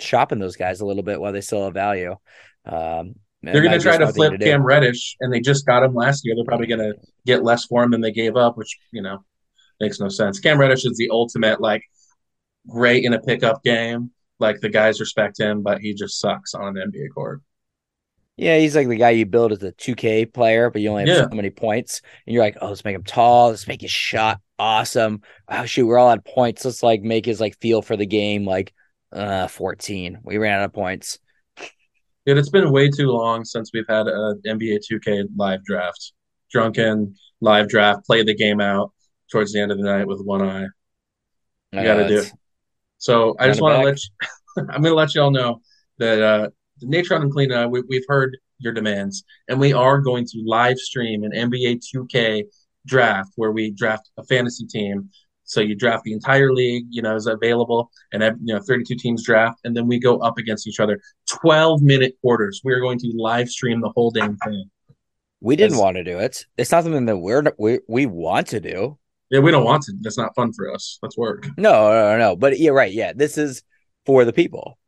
[0.00, 2.16] shopping those guys a little bit while they still have value.
[2.64, 6.24] Um, they're going to try to flip Cam Reddish, and they just got him last
[6.24, 6.34] year.
[6.34, 6.94] They're probably going to
[7.26, 9.24] get less for him than they gave up, which you know
[9.80, 10.40] makes no sense.
[10.40, 11.82] Cam Reddish is the ultimate like
[12.66, 14.10] great in a pickup game.
[14.40, 17.42] Like the guys respect him, but he just sucks on an NBA court.
[18.36, 21.16] Yeah, he's like the guy you build as a 2K player, but you only have
[21.16, 21.28] yeah.
[21.28, 22.02] so many points.
[22.26, 23.50] And you're like, oh, let's make him tall.
[23.50, 25.22] Let's make his shot awesome.
[25.48, 26.64] Oh, shoot, we're all at points.
[26.64, 28.72] Let's like make his like feel for the game like
[29.14, 30.18] uh 14.
[30.22, 31.18] We ran out of points.
[32.26, 36.12] Dude, it's been way too long since we've had an NBA 2K live draft.
[36.50, 38.92] Drunken live draft, play the game out
[39.30, 40.66] towards the end of the night with one eye.
[41.72, 42.32] You got to do it.
[42.98, 44.10] So I just want to let you,
[44.72, 45.60] I'm going to let you all know
[45.98, 46.48] that uh,
[46.80, 51.24] Natron and Clean, we, we've heard your demands, and we are going to live stream
[51.24, 52.44] an NBA 2K
[52.86, 55.10] draft where we draft a fantasy team.
[55.44, 59.24] So you draft the entire league, you know, is available, and you know, 32 teams
[59.24, 61.00] draft, and then we go up against each other.
[61.28, 62.60] 12 minute quarters.
[62.64, 64.70] We are going to live stream the whole damn thing.
[65.40, 66.46] We didn't want to do it.
[66.56, 68.98] It's not something that we're we we want to do.
[69.30, 69.92] Yeah, we don't want to.
[70.00, 70.98] That's not fun for us.
[71.02, 71.46] That's work.
[71.58, 72.36] No, no, no.
[72.36, 72.92] But yeah, right.
[72.92, 73.62] Yeah, this is
[74.06, 74.78] for the people.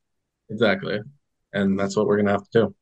[0.48, 1.00] Exactly
[1.57, 2.74] and that's what we're gonna have to do.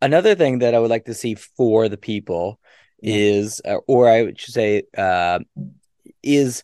[0.00, 2.60] Another thing that I would like to see for the people
[3.02, 5.40] is, uh, or I should say, uh,
[6.24, 6.62] is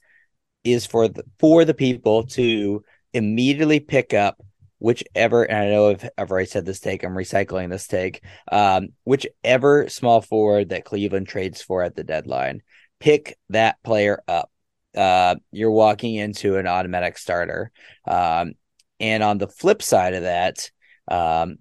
[0.64, 2.82] is for the for the people to
[3.12, 4.42] immediately pick up
[4.80, 8.22] whichever and I know I've, already said this take, I'm recycling this take.
[8.50, 12.62] Um, whichever small forward that Cleveland trades for at the deadline,
[12.98, 14.50] pick that player up.
[14.96, 17.70] Uh, you're walking into an automatic starter.
[18.08, 18.54] Um,
[18.98, 20.70] and on the flip side of that,
[21.08, 21.58] um,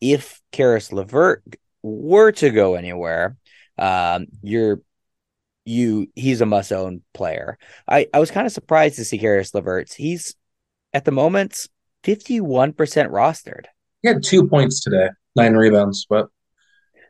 [0.00, 1.42] if Caris LeVert
[1.82, 3.36] were to go anywhere,
[3.78, 4.80] um, you're
[5.64, 7.58] you he's a must own player.
[7.88, 9.92] I, I was kind of surprised to see Caris LeVert.
[9.92, 10.34] He's
[10.92, 11.66] at the moment
[12.04, 13.64] 51% rostered.
[14.02, 16.28] He had two points today, nine rebounds, but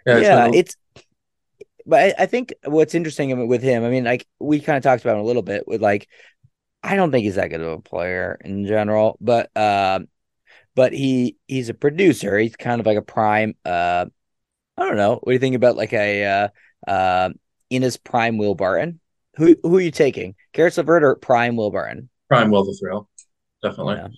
[0.06, 0.76] yeah, yeah it's
[1.86, 5.04] but I, I, think what's interesting with him, I mean, like we kind of talked
[5.04, 6.08] about him a little bit with like
[6.82, 10.08] I don't think he's that good of a player in general, but um,
[10.74, 12.38] but he he's a producer.
[12.38, 13.54] He's kind of like a prime.
[13.64, 14.06] Uh,
[14.76, 15.14] I don't know.
[15.14, 16.48] What do you think about like a uh,
[16.86, 17.30] uh,
[17.74, 19.00] in his prime Will Barton?
[19.36, 20.34] Who who are you taking?
[20.52, 22.08] Caris LeVert or prime Will Barton?
[22.28, 23.08] Prime Will the Thrill,
[23.62, 23.96] definitely.
[23.96, 24.08] Yeah.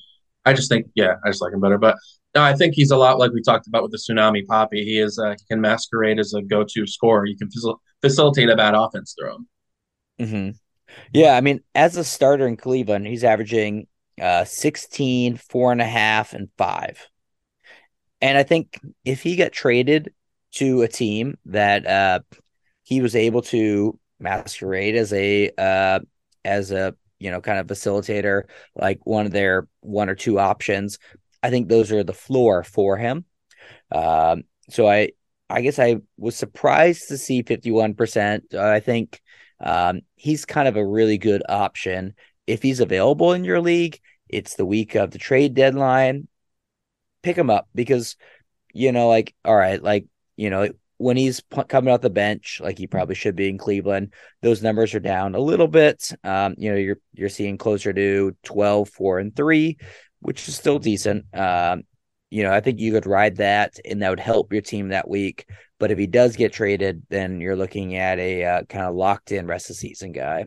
[0.44, 1.78] I just think, yeah, I just like him better.
[1.78, 1.96] But
[2.34, 4.84] no, I think he's a lot like we talked about with the Tsunami Papi.
[4.84, 7.26] He is uh, he can masquerade as a go-to scorer.
[7.26, 9.48] You can facil- facilitate a bad offense through him.
[10.20, 10.50] Mm-hmm.
[11.12, 13.86] Yeah, I mean, as a starter in Cleveland, he's averaging
[14.20, 17.09] uh, 16, four and a half, and five.
[18.20, 20.14] And I think if he got traded
[20.52, 22.20] to a team that uh,
[22.87, 25.99] he was able to masquerade as a uh,
[26.45, 30.99] as a you know kind of facilitator, like one of their one or two options,
[31.43, 33.24] I think those are the floor for him.
[33.93, 35.11] Um, so I
[35.51, 38.55] I guess I was surprised to see 51%.
[38.55, 39.20] I think
[39.61, 42.14] um, he's kind of a really good option
[42.47, 46.28] if he's available in your league, it's the week of the trade deadline.
[47.22, 48.16] Pick him up because,
[48.72, 50.07] you know, like, all right, like,
[50.37, 50.68] you know,
[50.99, 54.62] when he's p- coming off the bench, like he probably should be in Cleveland, those
[54.62, 56.12] numbers are down a little bit.
[56.24, 59.76] Um, you know, you're you're seeing closer to 12, 4, and 3,
[60.20, 61.26] which is still decent.
[61.34, 61.82] Um,
[62.30, 65.09] you know, I think you could ride that and that would help your team that
[65.09, 65.47] week.
[65.78, 69.32] But if he does get traded, then you're looking at a uh, kind of locked
[69.32, 70.47] in rest of season guy.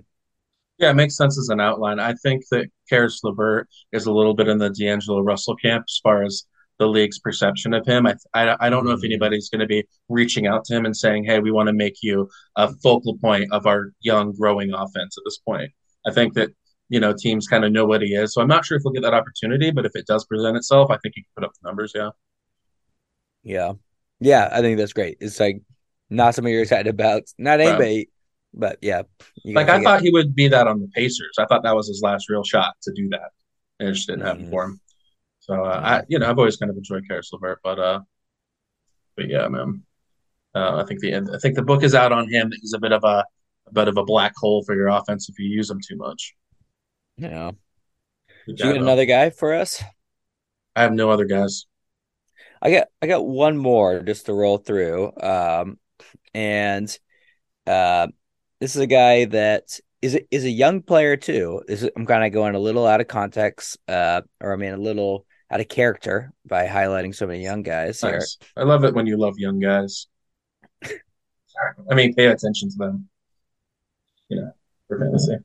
[0.80, 2.00] Yeah, it makes sense as an outline.
[2.00, 6.00] I think that Caris LeVert is a little bit in the D'Angelo Russell camp as
[6.02, 6.44] far as
[6.80, 8.08] the league's perception of him.
[8.08, 9.06] I, I, I don't know if mm-hmm.
[9.06, 11.98] anybody's going to be reaching out to him and saying, hey, we want to make
[12.02, 15.72] you a focal point of our young, growing offense at this point.
[16.08, 16.50] I think that,
[16.88, 18.34] you know, teams kind of know what he is.
[18.34, 20.90] So I'm not sure if he'll get that opportunity, but if it does present itself,
[20.90, 21.92] I think he can put up the numbers.
[21.94, 22.10] Yeah.
[23.44, 23.74] Yeah.
[24.20, 24.50] Yeah.
[24.52, 25.18] I think that's great.
[25.20, 25.62] It's like
[26.10, 27.24] not something you're excited about.
[27.38, 28.10] Not anybody.
[28.52, 29.04] But yeah,
[29.46, 31.36] like I thought he would be that on the Pacers.
[31.38, 33.30] I thought that was his last real shot to do that,
[33.80, 34.50] and it just didn't happen mm-hmm.
[34.50, 34.82] for him.
[35.50, 38.02] So uh, I, you know, I've always kind of enjoyed Caris LeVert, but uh,
[39.16, 39.82] but yeah, man,
[40.54, 42.52] uh, I think the I think the book is out on him.
[42.62, 43.26] He's a bit of a,
[43.66, 46.36] a bit of a black hole for your offense if you use him too much.
[47.18, 47.52] Yeah.
[48.46, 49.82] Do you get another guy for us?
[50.76, 51.66] I have no other guys.
[52.62, 55.12] I got I got one more just to roll through.
[55.20, 55.80] Um,
[56.36, 56.96] and
[57.66, 58.06] uh,
[58.60, 61.64] this is a guy that is a, is a young player too.
[61.68, 64.78] Is, I'm kind of going a little out of context, uh, or I mean a
[64.78, 68.04] little out of character by highlighting so many young guys.
[68.04, 68.38] Nice.
[68.56, 70.08] I love it when you love young guys.
[71.92, 73.10] I mean, pay attention to them.
[74.30, 74.52] You know,
[74.88, 75.38] for fantasy.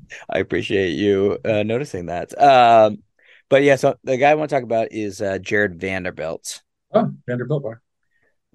[0.30, 2.40] I appreciate you uh, noticing that.
[2.40, 3.02] Um,
[3.48, 6.62] but yeah, so the guy I want to talk about is uh, Jarred Vanderbilt.
[6.92, 7.80] Oh, Vanderbilt bar.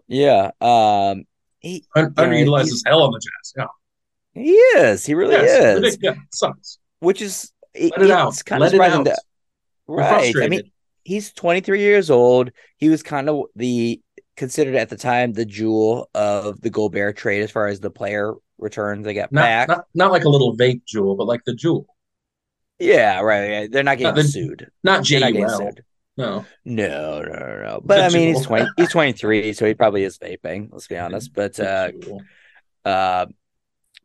[0.07, 0.51] Yeah.
[0.61, 1.23] Um,
[1.59, 3.53] he Un- underutilized as hell on the Jazz.
[3.57, 5.05] Yeah, he is.
[5.05, 5.97] He really Yes, is.
[6.01, 6.77] Yeah, sucks.
[6.99, 8.29] Which is it, it out.
[8.29, 9.05] it's kind Let of surprising out.
[9.05, 9.19] that
[9.87, 10.33] right.
[10.41, 10.71] I mean,
[11.03, 12.51] he's 23 years old.
[12.77, 14.01] He was kind of the
[14.35, 18.33] considered at the time the jewel of the Gobert trade as far as the player
[18.57, 19.67] returns they got not, back.
[19.67, 21.85] not not like a little vape jewel, but like the jewel.
[22.79, 23.71] yeah, right.
[23.71, 24.69] They're not getting the- sued.
[24.83, 25.57] Not They're not getting JUUL.
[25.57, 25.83] sued.
[26.15, 26.45] No.
[26.63, 27.81] No, no, no, no.
[27.83, 28.67] But I mean, he's 20.
[28.77, 30.69] He's 23, so he probably is vaping.
[30.71, 31.33] Let's be honest.
[31.33, 31.91] But uh,
[32.85, 33.25] Uh,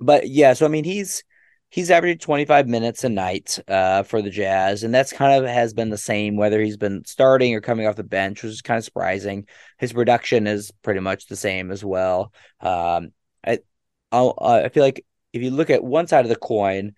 [0.01, 1.25] but yeah, so I mean, he's
[1.71, 5.75] he's averaging 25 minutes a night uh, for the Jazz, and that's kind of has
[5.75, 8.79] been the same whether he's been starting or coming off the bench, which is kind
[8.79, 9.47] of surprising.
[9.79, 12.33] His production is pretty much the same as well.
[12.61, 13.13] Um,
[13.47, 13.61] I
[14.13, 16.95] I'll, I feel like if you look at one side of the coin,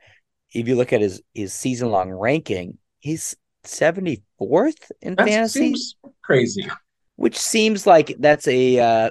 [0.53, 5.97] if you look at his his season long ranking, he's 74th in That fantasy seems
[6.23, 6.69] crazy.
[7.17, 9.11] which seems like that's a uh,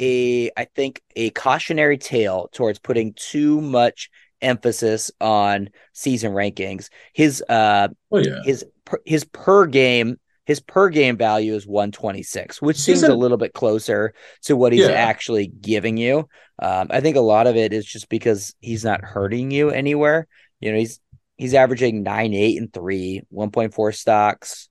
[0.00, 4.10] a I think a cautionary tale towards putting too much
[4.42, 6.88] emphasis on season rankings.
[7.12, 8.42] His uh Oh yeah.
[8.44, 13.38] his per, his per game his per game value is 126, which seems a little
[13.38, 14.12] bit closer
[14.42, 14.90] to what he's Yeah.
[14.90, 16.28] actually giving you.
[16.58, 20.26] Um, I think a lot of it is just because he's not hurting you anywhere.
[20.60, 21.00] You know, he's
[21.38, 24.68] he's averaging nine, eight, and three, 1.4 stocks,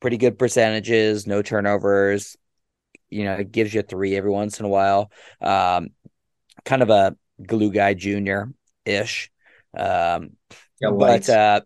[0.00, 2.36] pretty good percentages, no turnovers.
[3.10, 5.10] You know, it gives you three every once in a while.
[5.40, 5.90] Um,
[6.64, 8.52] kind of a glue guy junior
[8.84, 9.30] ish.
[9.76, 10.30] Um,
[10.80, 11.60] Yeah, but uh,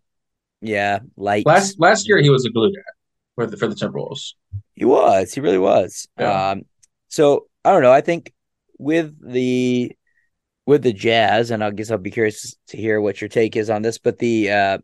[0.61, 1.47] yeah, light.
[1.47, 2.83] last last year he was a glue guy
[3.35, 4.35] for the for the Timberwolves.
[4.75, 5.33] He was.
[5.33, 6.09] He really was.
[6.19, 6.51] Yeah.
[6.51, 6.63] Um,
[7.09, 7.93] so I don't know.
[7.93, 8.33] I think
[8.79, 9.93] with the
[10.67, 13.71] with the Jazz, and I guess I'll be curious to hear what your take is
[13.71, 13.99] on this.
[13.99, 14.79] But the uh,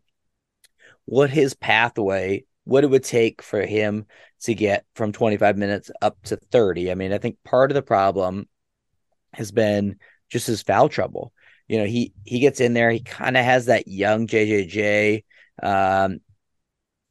[1.05, 4.05] what his pathway, what it would take for him
[4.41, 6.91] to get from 25 minutes up to 30.
[6.91, 8.47] I mean, I think part of the problem
[9.33, 9.97] has been
[10.35, 11.31] just his foul trouble.
[11.67, 15.23] You know, he he gets in there, he kind of has that young JJJ
[15.63, 16.19] um,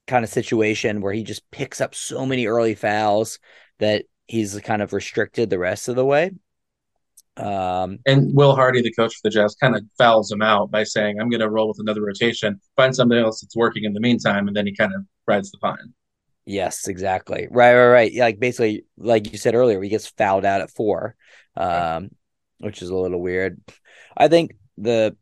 [0.06, 3.38] kind of situation where he just picks up so many early fouls
[3.78, 6.30] that he's kind of restricted the rest of the way.
[7.36, 10.84] Um, And Will Hardy, the coach for the Jazz, kind of fouls him out by
[10.84, 14.00] saying, "I'm going to roll with another rotation, find something else that's working in the
[14.00, 15.94] meantime," and then he kind of rides the pine.
[16.46, 17.48] Yes, exactly.
[17.50, 18.14] Right, right, right.
[18.14, 21.16] Like basically, like you said earlier, he gets fouled out at four,
[21.56, 22.10] um,
[22.58, 23.60] which is a little weird.
[24.16, 25.16] I think the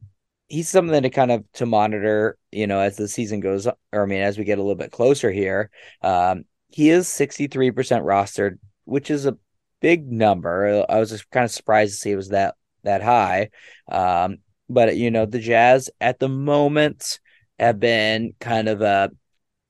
[0.48, 4.06] he's something to kind of to monitor, you know, as the season goes, or I
[4.06, 5.70] mean, as we get a little bit closer here.
[6.02, 9.36] Um, he is sixty three percent rostered, which is a
[9.80, 10.84] big number.
[10.88, 13.50] I was just kind of surprised to see it was that that high.
[13.90, 17.20] Um, but you know, the Jazz at the moment
[17.58, 18.78] have been kind of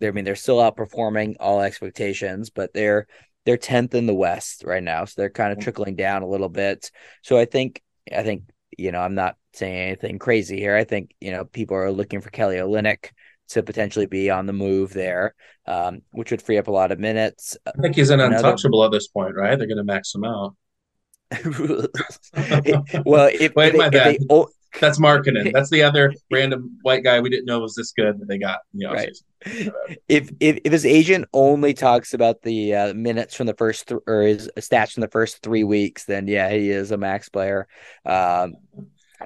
[0.02, 3.06] they're, I mean, they're still outperforming all expectations, but they're
[3.44, 6.48] they're tenth in the West right now, so they're kind of trickling down a little
[6.48, 6.90] bit.
[7.22, 7.82] So I think
[8.14, 8.44] I think
[8.76, 10.76] you know I'm not saying anything crazy here.
[10.76, 13.10] I think you know people are looking for Kelly Olynyk
[13.48, 15.34] to potentially be on the move there,
[15.66, 17.56] um, which would free up a lot of minutes.
[17.66, 19.58] I think he's an Another- untouchable at this point, right?
[19.58, 20.56] They're going to max him out.
[23.04, 24.34] well, if, Wait, if my they, if they
[24.80, 25.50] That's marketing.
[25.54, 28.60] That's the other random white guy we didn't know was this good that they got.
[28.72, 29.16] in the Right.
[30.08, 34.00] if if if his agent only talks about the uh, minutes from the first th-
[34.06, 37.66] or his stats from the first three weeks, then yeah, he is a max player.
[38.06, 38.54] Um,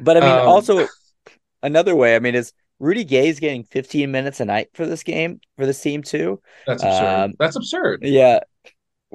[0.00, 0.86] but I mean, Um, also
[1.62, 2.16] another way.
[2.16, 5.80] I mean, is Rudy Gay's getting 15 minutes a night for this game for this
[5.80, 6.40] team too?
[6.66, 7.04] That's absurd.
[7.24, 8.00] Um, That's absurd.
[8.02, 8.40] Yeah,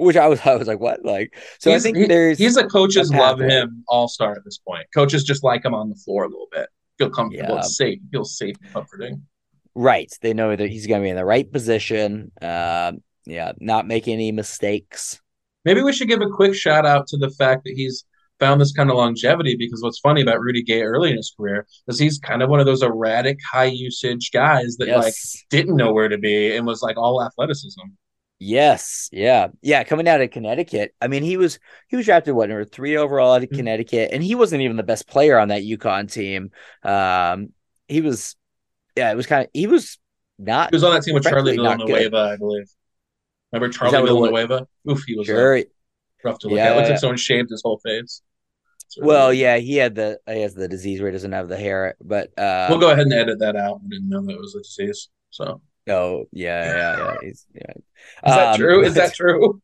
[0.01, 1.03] which I was I was like, what?
[1.05, 4.31] Like, so he's, I think he- there's he's a coaches a love him all star
[4.33, 4.85] at this point.
[4.93, 6.67] Coaches just like him on the floor a little bit.
[6.97, 7.53] Feel comfortable.
[7.55, 7.59] Yeah.
[7.59, 7.99] It's safe.
[8.11, 9.23] Feel safe and comforting.
[9.75, 10.11] right.
[10.21, 12.31] They know that he's going to be in the right position.
[12.41, 15.19] Um, yeah, not make any mistakes.
[15.65, 18.03] Maybe we should give a quick shout out to the fact that he's
[18.39, 21.67] found this kind of longevity because what's funny about Rudy Gay early in his career
[21.87, 25.13] is he's kind of one of those erratic, high usage guys that like
[25.51, 27.81] didn't know where to be and was like all athleticism.
[28.43, 29.83] Yes, yeah, yeah.
[29.83, 33.33] Coming out of Connecticut, I mean, he was he was drafted what number three overall
[33.33, 33.55] out of Mhm.
[33.57, 36.49] Connecticut, and he wasn't even the best player on that UConn team.
[36.81, 37.53] Um,
[37.87, 38.35] he was,
[38.97, 39.99] yeah, it was kind of he was
[40.39, 41.87] not He was on that team with Charlie Frankly, not good.
[41.87, 42.67] Villanueva, I believe.
[43.51, 44.05] Remember Charlie it?
[44.05, 44.67] Villanueva?
[44.89, 45.63] Oof, he was uh, sure.
[46.23, 46.75] rough to look Yeah, at.
[46.77, 46.93] Looks yeah.
[46.93, 48.21] like someone shaved his whole face.
[48.97, 51.95] Well, yeah, he had the he has the disease where he doesn't have the hair,
[52.01, 53.81] but uh, We'll go ahead and edit that out.
[53.85, 55.09] I didn't know that was a disease.
[55.29, 57.17] So oh yeah, yeah, yeah.
[57.21, 57.73] He's, yeah.
[58.25, 58.83] is that Um, true?
[58.83, 59.61] Is that true?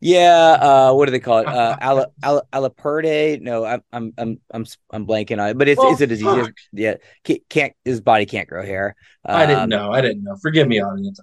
[0.00, 1.48] Yeah, uh, what do they call it?
[1.48, 3.40] Uh, Ala, Ala, Alaperde?
[3.40, 5.58] No, I'm I'm I'm I'm I'm blanking on it.
[5.58, 6.50] But it's Well, is it a disease?
[6.72, 8.94] Yeah, can't, can't his body can't grow hair.
[9.32, 9.92] I didn't Um, know.
[9.92, 10.36] I didn't know.
[10.36, 11.20] Forgive me, audience.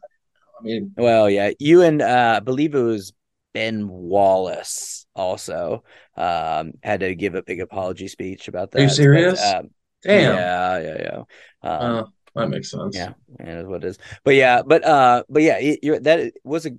[0.60, 3.14] I mean, well, yeah, you and uh, I believe it was
[3.54, 5.84] Ben Wallace also
[6.18, 8.80] um had to give a big apology speech about that.
[8.80, 9.40] are you But, serious?
[9.40, 9.70] um,
[10.04, 10.38] Damn.
[10.38, 10.98] yeah, yeah,
[11.64, 11.70] yeah.
[11.70, 12.04] Um, Uh,
[12.36, 12.96] that makes sense.
[12.96, 13.98] yeah, it is what it is.
[14.24, 16.72] But yeah, but uh, but yeah, it, that was a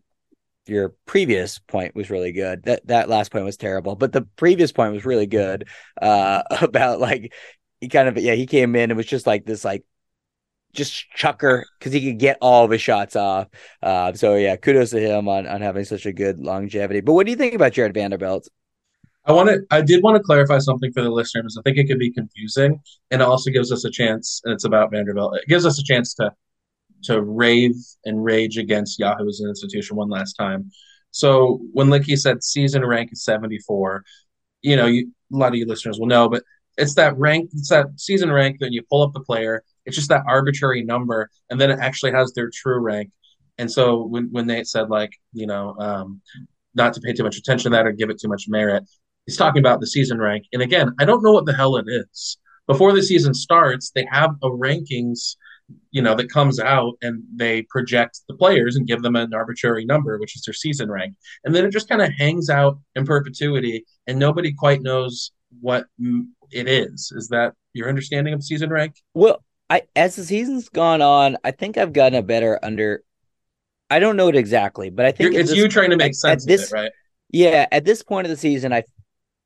[0.66, 2.64] your previous point was really good.
[2.64, 5.68] That that last point was terrible, but the previous point was really good.
[6.00, 7.32] Uh, about like
[7.80, 9.84] he kind of yeah he came in and was just like this like
[10.72, 13.48] just chucker because he could get all of his shots off.
[13.82, 17.00] Uh, so yeah, kudos to him on on having such a good longevity.
[17.00, 18.48] But what do you think about Jarred Vanderbilt?
[19.26, 19.60] I want to.
[19.70, 21.56] I did want to clarify something for the listeners.
[21.58, 24.40] I think it could be confusing, and it also gives us a chance.
[24.44, 25.36] And it's about Vanderbilt.
[25.36, 26.30] It gives us a chance to
[27.04, 30.70] to rave and rage against Yahoo as an institution one last time.
[31.10, 34.04] So when Licky said season rank is seventy four,
[34.62, 36.42] you know, you, a lot of you listeners will know, but
[36.76, 39.62] it's that rank, it's that season rank that you pull up the player.
[39.86, 43.10] It's just that arbitrary number, and then it actually has their true rank.
[43.58, 46.20] And so when when Nate said like, you know, um,
[46.74, 48.84] not to pay too much attention to that or give it too much merit,
[49.26, 50.44] he's talking about the season rank.
[50.52, 52.38] And again, I don't know what the hell it is.
[52.66, 55.36] Before the season starts, they have a rankings
[55.92, 59.86] you know that comes out and they project the players and give them an arbitrary
[59.86, 63.06] number which is their season rank and then it just kind of hangs out in
[63.06, 65.86] perpetuity and nobody quite knows what
[66.50, 71.00] it is is that your understanding of season rank Well, I as the season's gone
[71.00, 73.02] on, I think I've gotten a better under.
[73.88, 76.14] I don't know it exactly, but I You're, think it's this- you trying to make
[76.14, 76.92] sense at this it right
[77.30, 78.84] Yeah, at this point of the season, I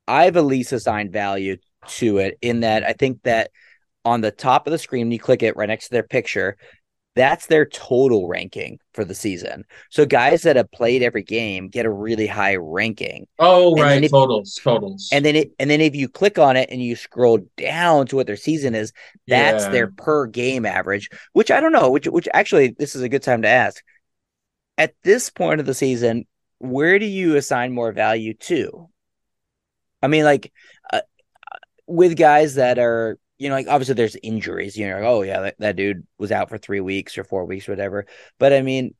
[0.09, 1.57] I've at least assigned value
[1.87, 3.51] to it in that I think that
[4.05, 6.57] on the top of the screen, when you click it right next to their picture,
[7.15, 9.65] that's their total ranking for the season.
[9.89, 13.27] So guys that have played every game get a really high ranking.
[13.39, 16.55] oh And right if- totals totals And then it and then if you click on
[16.55, 18.93] it and you scroll down to what their season is,
[19.27, 19.71] that's Yeah.
[19.71, 23.23] their per game average, which I don't know, which which actually this is a good
[23.23, 23.83] time to ask.
[24.77, 26.25] At this point of the season,
[26.59, 28.88] where do you assign more value to?
[30.01, 30.51] I mean, like
[30.91, 31.01] uh,
[31.87, 35.55] with guys that are, you know, like obviously there's injuries, you know, oh yeah, that,
[35.59, 38.05] that dude was out for three weeks or four weeks, or whatever.
[38.37, 38.95] But I mean,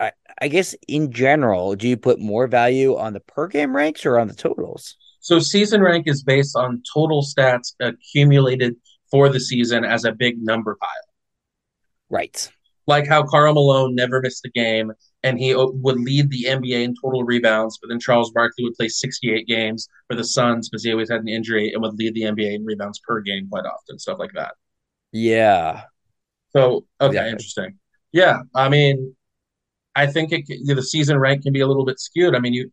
[0.00, 4.04] I I guess in general, do you put more value on the per game ranks
[4.06, 4.96] or on the totals?
[5.20, 8.76] so season rank is based on total stats accumulated
[9.10, 10.90] for the season as a big number pile
[12.10, 12.50] Right.
[12.86, 14.92] like how Karl Malone never missed a game
[15.24, 18.76] and he uh, would lead the NBA in total rebounds, but then Charles Barkley would
[18.76, 22.14] play 68 games for the Suns because he always had an injury and would lead
[22.14, 24.54] the NBA in rebounds per game quite often, stuff like that.
[25.12, 25.86] Yeah.
[26.56, 27.30] So, okay, Exactly.
[27.30, 27.78] interesting.
[28.12, 29.14] Yeah, I mean,
[29.96, 32.34] I think it, the season rank can be a little bit skewed.
[32.34, 32.72] I mean, you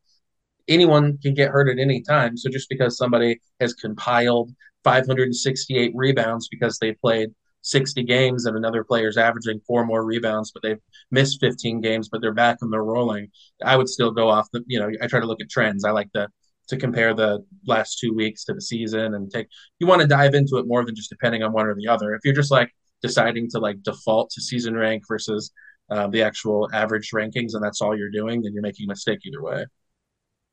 [0.68, 2.38] anyone can get hurt at any time.
[2.38, 4.52] So just because somebody has compiled
[4.84, 7.32] 568 rebounds because they played
[7.62, 10.80] 60 games and another player's averaging four more rebounds, but they've
[11.12, 13.30] missed 15 games, but they're back and they're rolling,
[13.64, 15.86] I would still go off the, you know, I try to look at trends.
[15.86, 16.28] I like to
[16.70, 19.48] to compare the last two weeks to the season and take
[19.80, 22.14] you want to dive into it more than just depending on one or the other.
[22.14, 25.52] If you're just like deciding to like default to season rank versus
[25.90, 29.20] uh, the actual average rankings and that's all you're doing, then you're making a mistake
[29.26, 29.66] either way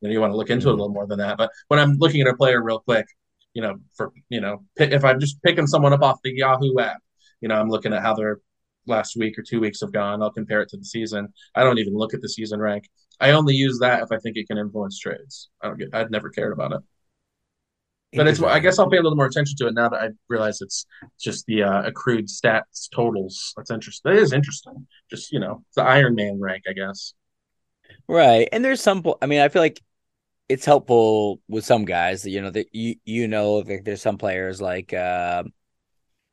[0.01, 1.37] Then you want to look into it a little more than that.
[1.37, 3.05] But when I'm looking at a player real quick,
[3.53, 7.01] you know, for you know, if I'm just picking someone up off the Yahoo app,
[7.41, 8.39] you know, I'm looking at how their
[8.85, 10.21] last week or two weeks have gone.
[10.21, 11.33] I'll compare it to the season.
[11.55, 12.89] I don't even look at the season rank.
[13.19, 15.49] I only use that if I think it can influence trades.
[15.61, 15.93] I don't get.
[15.93, 16.81] I'd never cared about it,
[18.13, 18.41] but it's.
[18.41, 20.85] I guess I'll pay a little more attention to it now that I realize it's
[21.19, 23.53] just the uh, accrued stats totals.
[23.57, 24.11] That's interesting.
[24.11, 24.87] That is interesting.
[25.09, 27.13] Just you know, the Iron Man rank, I guess.
[28.07, 28.49] Right.
[28.51, 29.81] And there's some, I mean, I feel like
[30.49, 34.17] it's helpful with some guys that, you know, that you, you know, that there's some
[34.17, 35.43] players like, uh,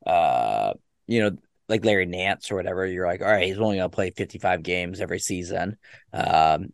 [0.05, 0.73] uh,
[1.05, 1.37] you know,
[1.69, 2.85] like Larry Nance or whatever.
[2.85, 5.77] You're like, all right, he's only going to play 55 games every season.
[6.13, 6.73] Um,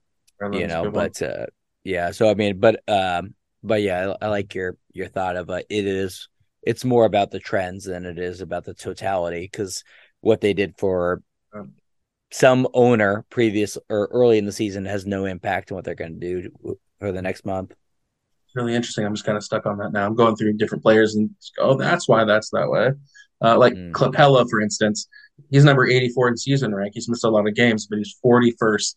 [0.52, 1.48] you know, but, uh,
[1.84, 2.12] yeah.
[2.12, 5.62] So, I mean, but, um, but yeah, I, I like your, your thought of, uh,
[5.70, 6.30] it is,
[6.62, 9.84] it's more about the trends than it is about the totality because
[10.22, 11.22] what they did for
[11.54, 11.74] Um,
[12.32, 16.20] some owner previous or early in the season has no impact on what they're going
[16.20, 17.74] to do for the next month.
[18.56, 19.04] really interesting.
[19.06, 20.06] I'm just kind of stuck on that now.
[20.06, 21.30] I'm going through different players and
[21.60, 22.92] oh, that's why that's that way.
[23.44, 23.92] Uh, like Mm.
[23.92, 25.08] Capela, for instance,
[25.50, 26.92] he's number 84 in season rank.
[26.94, 28.94] He's missed a lot of games, but he's 41st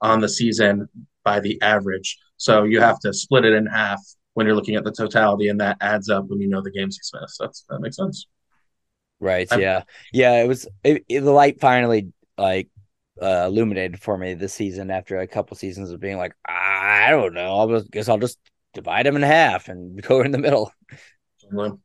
[0.00, 0.88] on the season
[1.24, 2.16] by the average.
[2.38, 4.00] So you have to split it in half
[4.34, 6.96] when you're looking at the totality, and that adds up when you know the games
[6.96, 7.36] he's missed.
[7.40, 8.26] That's that makes sense.
[9.18, 9.48] Right.
[9.50, 9.82] I'm- yeah.
[10.12, 10.42] Yeah.
[10.42, 12.68] It was it, it- the light finally like
[13.20, 17.34] uh, illuminated for me this season after a couple seasons of being like, I don't
[17.34, 17.76] know.
[17.76, 18.38] I guess I'll just
[18.74, 20.72] divide them in half and go in the middle.
[21.52, 21.78] Well,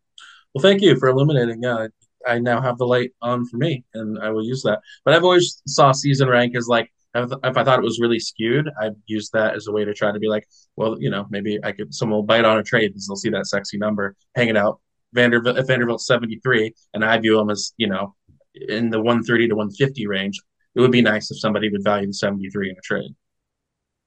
[0.62, 1.64] thank you for illuminating.
[1.64, 1.88] Yeah,
[2.26, 4.80] I now have the light on for me, and I will use that.
[5.04, 8.70] But I've always saw season rank as like if, I thought it was really skewed,
[8.80, 11.60] I'd use that as a way to try to be like, well, you know, maybe
[11.64, 14.58] I could someone will bite on a trade because they'll see that sexy number hanging
[14.58, 14.82] out.
[15.14, 18.16] Vanderbilt, if Vanderbilt's 73, and I view them as, you know,
[18.54, 20.42] in the 130 to 150 range,
[20.76, 23.16] it would be nice if somebody would value the 73 in a trade.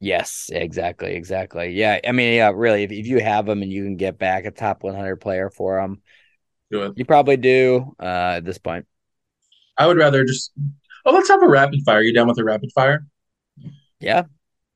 [0.00, 1.70] Yes, exactly, exactly.
[1.70, 4.44] Yeah, I mean, yeah, really, if, if you have them and you can get back
[4.44, 6.02] a top 100 player for them,
[6.70, 6.92] Good.
[6.96, 8.86] you probably do uh, at this point.
[9.76, 10.52] I would rather just.
[11.04, 12.02] Oh, let's have a rapid fire.
[12.02, 13.06] You done with a rapid fire?
[13.98, 14.24] Yeah.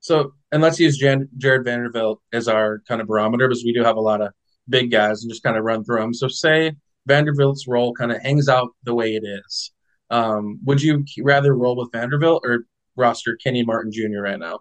[0.00, 3.84] So, and let's use Jan- Jarred Vanderbilt as our kind of barometer because we do
[3.84, 4.32] have a lot of
[4.68, 6.14] big guys and just kind of run through them.
[6.14, 6.72] So, say
[7.06, 9.71] Vanderbilt's role kind of hangs out the way it is.
[10.12, 14.20] Um, would you rather roll with Vanderbilt or roster Kenny Martin Jr.
[14.20, 14.60] right now?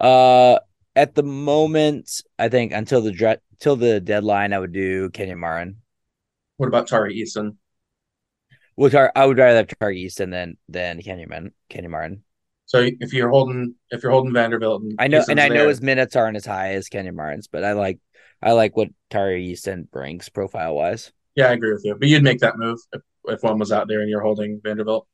[0.00, 0.60] Uh,
[0.96, 5.34] at the moment, I think until the dre- till the deadline, I would do Kenny
[5.34, 5.82] Martin.
[6.56, 7.56] What about Tari Eason?
[8.76, 12.22] Well, Tar- I would rather have Tari Eason than than Kenyon Kenyon Martin.
[12.66, 15.58] So if you're holding if you're holding Vanderbilt, and I know, Eason's and I there,
[15.58, 17.98] know his minutes aren't as high as Kenny Martin's, but I like
[18.40, 21.12] I like what Tari Eason brings profile wise.
[21.34, 21.94] Yeah, I agree with you.
[21.94, 25.06] But you'd make that move if, if one was out there and you're holding Vanderbilt.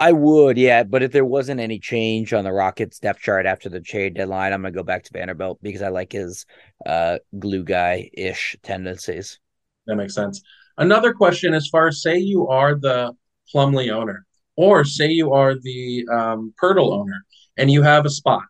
[0.00, 0.82] I would, yeah.
[0.82, 4.52] But if there wasn't any change on the Rockets depth chart after the trade deadline,
[4.52, 6.46] I'm gonna go back to Vanderbilt because I like his
[6.84, 9.38] uh, glue guy ish tendencies.
[9.86, 10.42] That makes sense.
[10.76, 13.14] Another question as far as say you are the
[13.54, 14.26] Plumlee owner,
[14.56, 17.24] or say you are the um, Poeltl owner,
[17.56, 18.42] and you have a spot.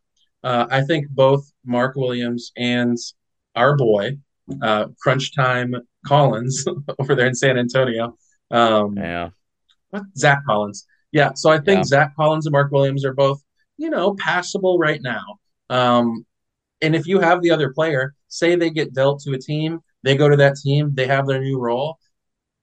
[0.42, 2.96] Uh, I think both Mark Williams and
[3.54, 4.18] our boy,
[4.62, 5.74] uh, Crunch Time
[6.06, 6.64] Collins
[6.98, 8.16] over there in San Antonio.
[8.50, 9.30] Um, yeah.
[9.90, 10.02] What?
[10.16, 11.84] Zach Collins yeah, so I think yeah.
[11.84, 13.40] Zach Collins and Mark Williams are both,
[13.76, 15.38] you know, passable right now.
[15.70, 16.26] Um,
[16.82, 20.16] and if you have the other player, say they get dealt to a team, they
[20.16, 21.98] go to that team, they have their new role,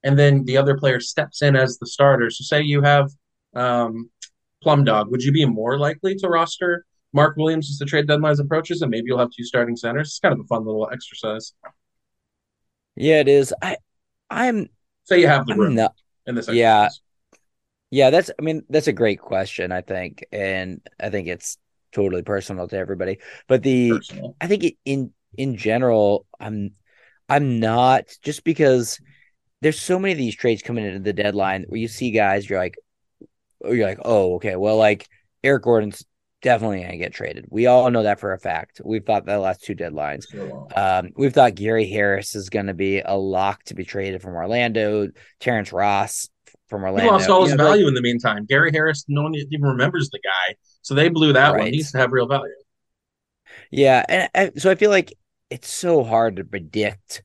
[0.04, 2.30] and then the other player steps in as the starter.
[2.30, 3.10] So say you have
[3.56, 4.10] um,
[4.62, 8.38] Plum Dog, would you be more likely to roster Mark Williams as the trade deadline
[8.38, 10.10] approaches, and maybe you'll have two starting centers?
[10.10, 11.54] It's kind of a fun little exercise.
[12.98, 13.54] Yeah, it is.
[13.62, 13.78] I,
[14.30, 14.68] I'm.
[15.04, 15.96] Say you have the room not,
[16.26, 16.42] in.
[16.50, 16.90] Yeah,
[17.90, 20.26] yeah, that's I mean, that's a great question, I think.
[20.32, 21.58] And I think it's
[21.92, 23.20] totally personal to everybody.
[23.48, 24.36] But the personal.
[24.40, 26.72] I think in in general, I'm
[27.28, 29.00] I'm not just because
[29.62, 32.60] there's so many of these trades coming into the deadline where you see guys, you're
[32.60, 32.78] like,
[33.64, 35.08] you're like, oh, okay, well, like
[35.44, 36.04] Eric Gordon's
[36.42, 37.46] definitely gonna get traded.
[37.50, 38.82] We all know that for a fact.
[38.84, 40.26] We've thought the last two deadlines.
[40.76, 45.10] Um, we've thought Gary Harris is gonna be a lock to be traded from Orlando.
[45.40, 46.30] Terrence Ross
[46.68, 47.04] from Orlando.
[47.04, 48.46] He lost all his value like, in the meantime.
[48.46, 51.58] Gary Harris, no one even remembers the guy, so they blew that right.
[51.60, 51.66] one.
[51.68, 52.54] He needs to have real value.
[53.70, 55.14] Yeah, and I, so I feel like
[55.50, 57.24] it's so hard to predict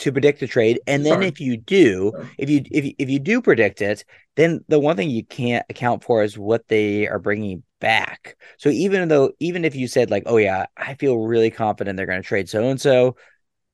[0.00, 3.18] to predict a trade, and then if you do, if you if you, if you
[3.18, 4.04] do predict it,
[4.36, 8.36] then the one thing you can't account for is what they are bringing back.
[8.58, 12.06] So even though even if you said like, oh yeah, I feel really confident they're
[12.06, 13.16] going to trade so and so,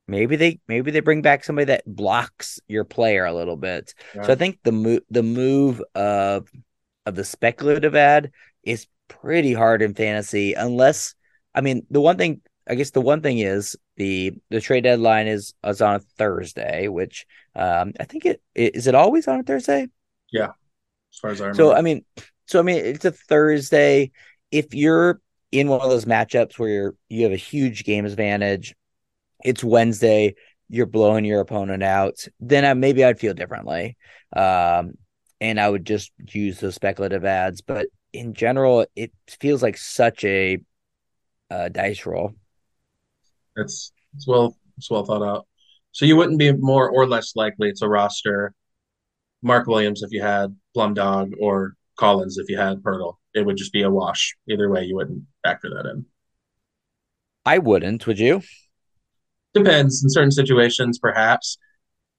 [0.09, 3.95] maybe they maybe they bring back somebody that blocks your player a little bit.
[4.15, 4.27] Right.
[4.27, 6.49] So I think the move the move of
[7.05, 8.31] of the speculative ad
[8.63, 11.15] is pretty hard in fantasy unless
[11.55, 15.27] I mean the one thing I guess the one thing is the the trade deadline
[15.27, 19.43] is is on a Thursday, which um I think it is it always on a
[19.43, 19.89] Thursday?
[20.33, 20.51] Yeah.
[21.13, 21.63] As far as I remember.
[21.63, 22.05] So I mean
[22.47, 24.11] so I mean it's a Thursday.
[24.51, 25.21] If you're
[25.53, 28.75] in one of those matchups where you're you have a huge game advantage
[29.45, 30.35] it's Wednesday,
[30.69, 33.97] you're blowing your opponent out, then I, maybe I'd feel differently.
[34.35, 34.95] Um,
[35.41, 37.61] and I would just use those speculative ads.
[37.61, 40.59] But in general, it feels like such a
[41.51, 42.35] uh, dice roll.
[43.57, 45.47] It's it's well it's well thought out.
[45.93, 48.53] So you wouldn't be more or less likely to roster
[49.43, 53.15] Mark Williams if you had Plum Dog or Collins if you had Poeltl.
[53.35, 54.35] It would just be a wash.
[54.49, 56.05] Either way, you wouldn't factor that in.
[57.45, 58.07] I wouldn't.
[58.07, 58.43] Would you?
[59.55, 61.57] Depends in certain situations, perhaps.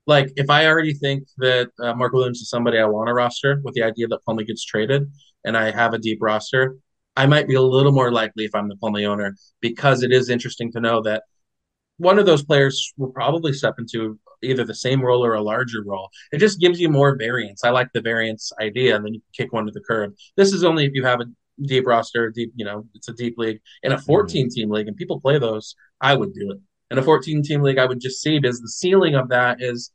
[0.08, 3.60] Like if I already think that uh, Mark Williams is somebody I want to roster
[3.64, 5.12] with the idea that Plumlee gets traded,
[5.44, 6.78] and I have a deep roster,
[7.18, 10.30] I might be a little more likely if I'm the Plumlee owner because it is
[10.30, 11.24] interesting to know that
[11.98, 15.84] one of those players will probably step into either the same role or a larger
[15.84, 16.10] role.
[16.32, 17.64] It just gives you more variance.
[17.64, 20.14] I like the variance idea, and then you can kick one to the curb.
[20.38, 21.26] This is only if you have a
[21.64, 24.96] deep roster, deep, you know, it's a deep league in a 14 team league, and
[24.96, 25.76] people play those.
[26.00, 26.60] I would do it
[26.92, 29.92] in a 14 team league, I would just see because the ceiling of that is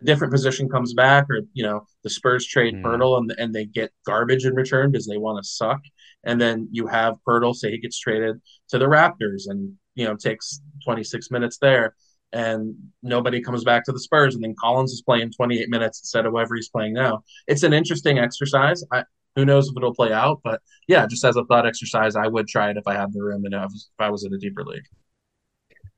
[0.00, 2.82] a different position comes back, or you know the Spurs trade Mm.
[2.82, 5.80] Poeltl and and they get garbage in return because they want to suck,
[6.24, 10.16] and then you have Poeltl say he gets traded to the Raptors and you know
[10.16, 11.94] takes 26 minutes there,
[12.32, 16.26] and nobody comes back to the Spurs, and then Collins is playing 28 minutes instead
[16.26, 17.22] of whoever he's playing now.
[17.46, 18.84] It's an interesting exercise.
[18.92, 19.04] I,
[19.36, 22.46] who knows if it'll play out, but yeah, just as a thought exercise, I would
[22.46, 24.84] try it if I had the room and if I was in a deeper league.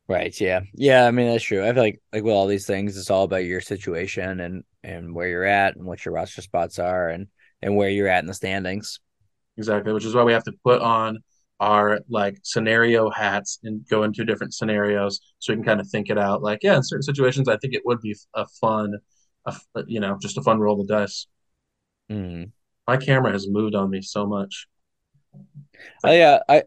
[0.08, 0.38] Right.
[0.40, 0.60] Yeah.
[0.74, 1.06] Yeah.
[1.06, 1.66] I mean, that's true.
[1.66, 5.14] I feel like like with all these things, it's all about your situation and and
[5.14, 7.26] where you're at and what your roster spots are and
[7.60, 9.00] and where you're at in the standings.
[9.56, 11.18] Exactly, which is why we have to put on
[11.58, 16.10] our like scenario hats and go into different scenarios so we can kind of think
[16.10, 16.42] it out.
[16.42, 18.94] Like, yeah, in certain situations, I think it would be a fun,
[19.46, 21.26] a, you know, just a fun roll of dice.
[22.10, 22.52] Mm.
[22.86, 24.68] My camera has moved on me so much.
[26.04, 26.64] Oh yeah, I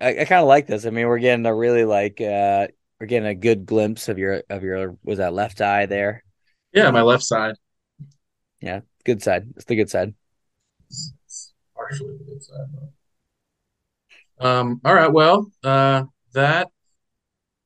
[0.00, 0.86] I, I kind of like this.
[0.86, 2.68] I mean, we're getting a really like uh
[3.00, 6.24] we're getting a good glimpse of your of your was that left eye there.
[6.72, 7.54] Yeah, my left side.
[8.60, 9.48] Yeah, good side.
[9.56, 10.14] It's the good side.
[11.76, 12.66] Partially the good side.
[14.40, 14.48] Though.
[14.48, 14.80] Um.
[14.84, 15.12] All right.
[15.12, 16.68] Well, uh, that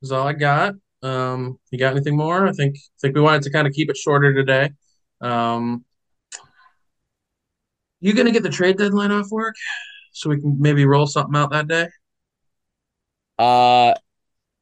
[0.02, 0.74] is all I got.
[1.02, 1.58] Um.
[1.70, 2.46] You got anything more?
[2.46, 4.70] I think I think we wanted to kind of keep it shorter today.
[5.20, 5.84] Um.
[8.00, 9.54] You gonna get the trade deadline off work
[10.12, 11.88] so we can maybe roll something out that day?
[13.38, 13.94] Uh,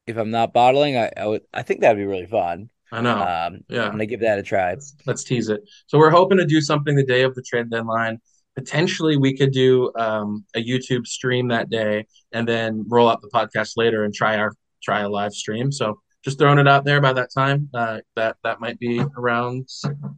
[0.07, 2.71] if I'm not bottling, I I would I think that'd be really fun.
[2.91, 3.19] I know.
[3.19, 4.71] Um, yeah, I'm gonna give that a try.
[4.71, 5.61] Let's, let's tease it.
[5.87, 8.19] So we're hoping to do something the day of the trade deadline.
[8.59, 13.29] Potentially, we could do um, a YouTube stream that day, and then roll out the
[13.29, 14.53] podcast later and try our
[14.83, 15.71] try a live stream.
[15.71, 17.01] So just throwing it out there.
[17.01, 19.69] By that time, uh, that that might be around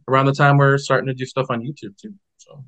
[0.07, 2.15] around the time we're starting to do stuff on YouTube too.
[2.37, 2.65] So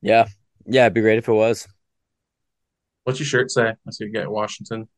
[0.00, 0.26] Yeah,
[0.64, 1.68] yeah, it'd be great if it was.
[3.04, 3.68] what's your shirt say?
[3.86, 4.88] I see you get Washington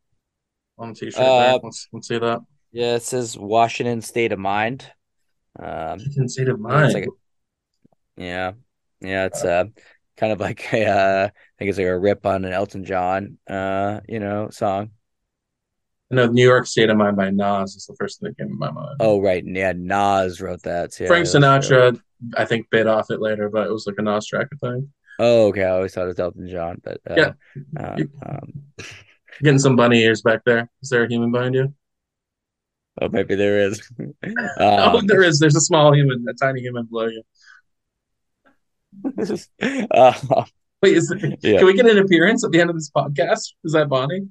[0.79, 1.21] on the t-shirt.
[1.21, 2.41] Uh, Let's let's see that.
[2.71, 4.91] yeah, it says Washington State of Mind.
[5.59, 6.95] Um, Washington State of I think it's Mind.
[6.95, 7.09] like
[8.17, 8.53] yeah,
[9.01, 9.65] yeah, it's uh
[10.17, 13.39] kind of like a uh, I think it's like a rip on an Elton John
[13.49, 14.91] uh you know song.
[16.11, 18.49] I know New York State of Mind by Nas is the first thing that came
[18.49, 18.97] to my mind.
[19.01, 20.95] Oh right, yeah, Nas wrote that.
[20.95, 21.41] Frank true.
[21.41, 22.01] Sinatra,
[22.35, 24.91] I think, bit off it later, but it was like a Nas track thing.
[25.19, 27.33] Oh okay, I always thought it was Elton John, but uh, Yeah,
[27.79, 28.63] uh um,
[29.43, 30.71] getting some bunny ears back there.
[30.83, 31.75] Is there a human behind you?
[33.01, 33.81] oh maybe there is.
[34.61, 35.39] Oh, um, there is.
[35.39, 37.23] There's a small human, a tiny human below you.
[39.91, 40.13] Uh,
[40.83, 41.59] Wait, is yeah.
[41.59, 43.53] can we get an appearance at the end of this podcast?
[43.65, 44.29] Is that Bonnie?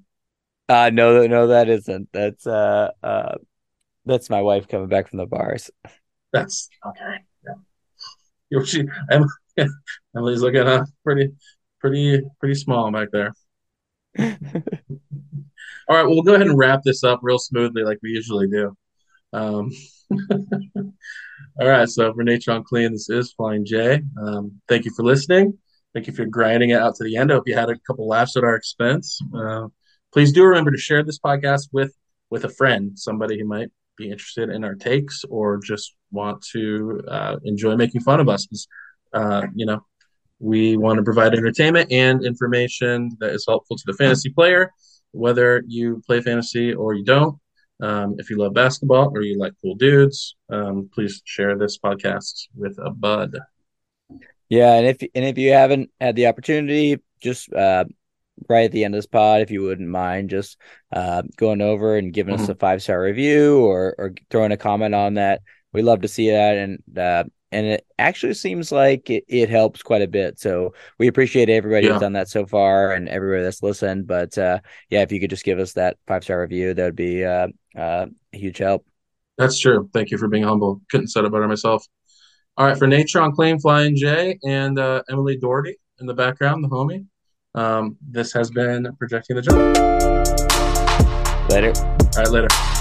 [0.70, 2.10] Uh no, no, that isn't.
[2.14, 3.36] That's uh uh
[4.06, 5.70] that's my wife coming back from the bars.
[6.32, 7.18] That's okay.
[7.46, 7.54] Yeah.
[8.50, 9.28] You- She, Em-
[10.16, 11.32] Emily's looking uh, pretty,
[11.82, 13.34] pretty, pretty small back there.
[14.20, 18.48] All right, well, we'll go ahead and wrap this up real smoothly, like we usually
[18.48, 18.76] do.
[19.34, 19.72] Um,
[21.60, 24.02] all right, so for Natron Clean, this is Flying J.
[24.22, 25.58] Um, thank you for listening.
[25.94, 27.32] Thank you for grinding it out to the end.
[27.32, 29.20] I hope you had a couple laughs at our expense.
[29.36, 29.68] Uh,
[30.14, 31.94] please do remember to share this podcast with
[32.30, 37.02] with a friend, somebody who might be interested in our takes or just want to
[37.08, 38.46] uh, enjoy making fun of us.
[39.14, 39.80] Uh, you know,
[40.40, 44.72] we want to provide entertainment and information that is helpful to the fantasy player,
[45.12, 47.40] whether you play fantasy or you don't.
[47.80, 52.48] Um, if you love basketball or you like cool dudes, um, please share this podcast
[52.56, 53.38] with a bud.
[54.50, 57.86] Yeah, and if and if you haven't had the opportunity, just uh
[58.48, 60.58] right at the end of this pod, if you wouldn't mind just
[60.92, 62.50] uh going over and giving us Mhm.
[62.50, 65.42] a five star review or or throwing a comment on that.
[65.74, 69.82] We love to see that and uh and it actually seems like it, it helps
[69.82, 70.38] quite a bit.
[70.40, 74.08] So we appreciate everybody who's done that so far and everybody that's listened.
[74.08, 74.60] But uh
[74.90, 77.48] yeah, if you could just give us that five star review, that would be uh
[77.78, 78.86] uh huge help.
[79.38, 79.90] that's true.
[79.94, 80.82] Thank you for being humble.
[80.90, 81.86] Couldn't say it better myself.
[82.58, 86.70] All right, for Natron Clean, Flying J, and uh, Emily Doherty in the background, the
[86.70, 87.06] homie.
[87.54, 89.78] Um, this has been Projecting the Jump.
[91.52, 91.72] Later.
[91.78, 92.77] All right, later.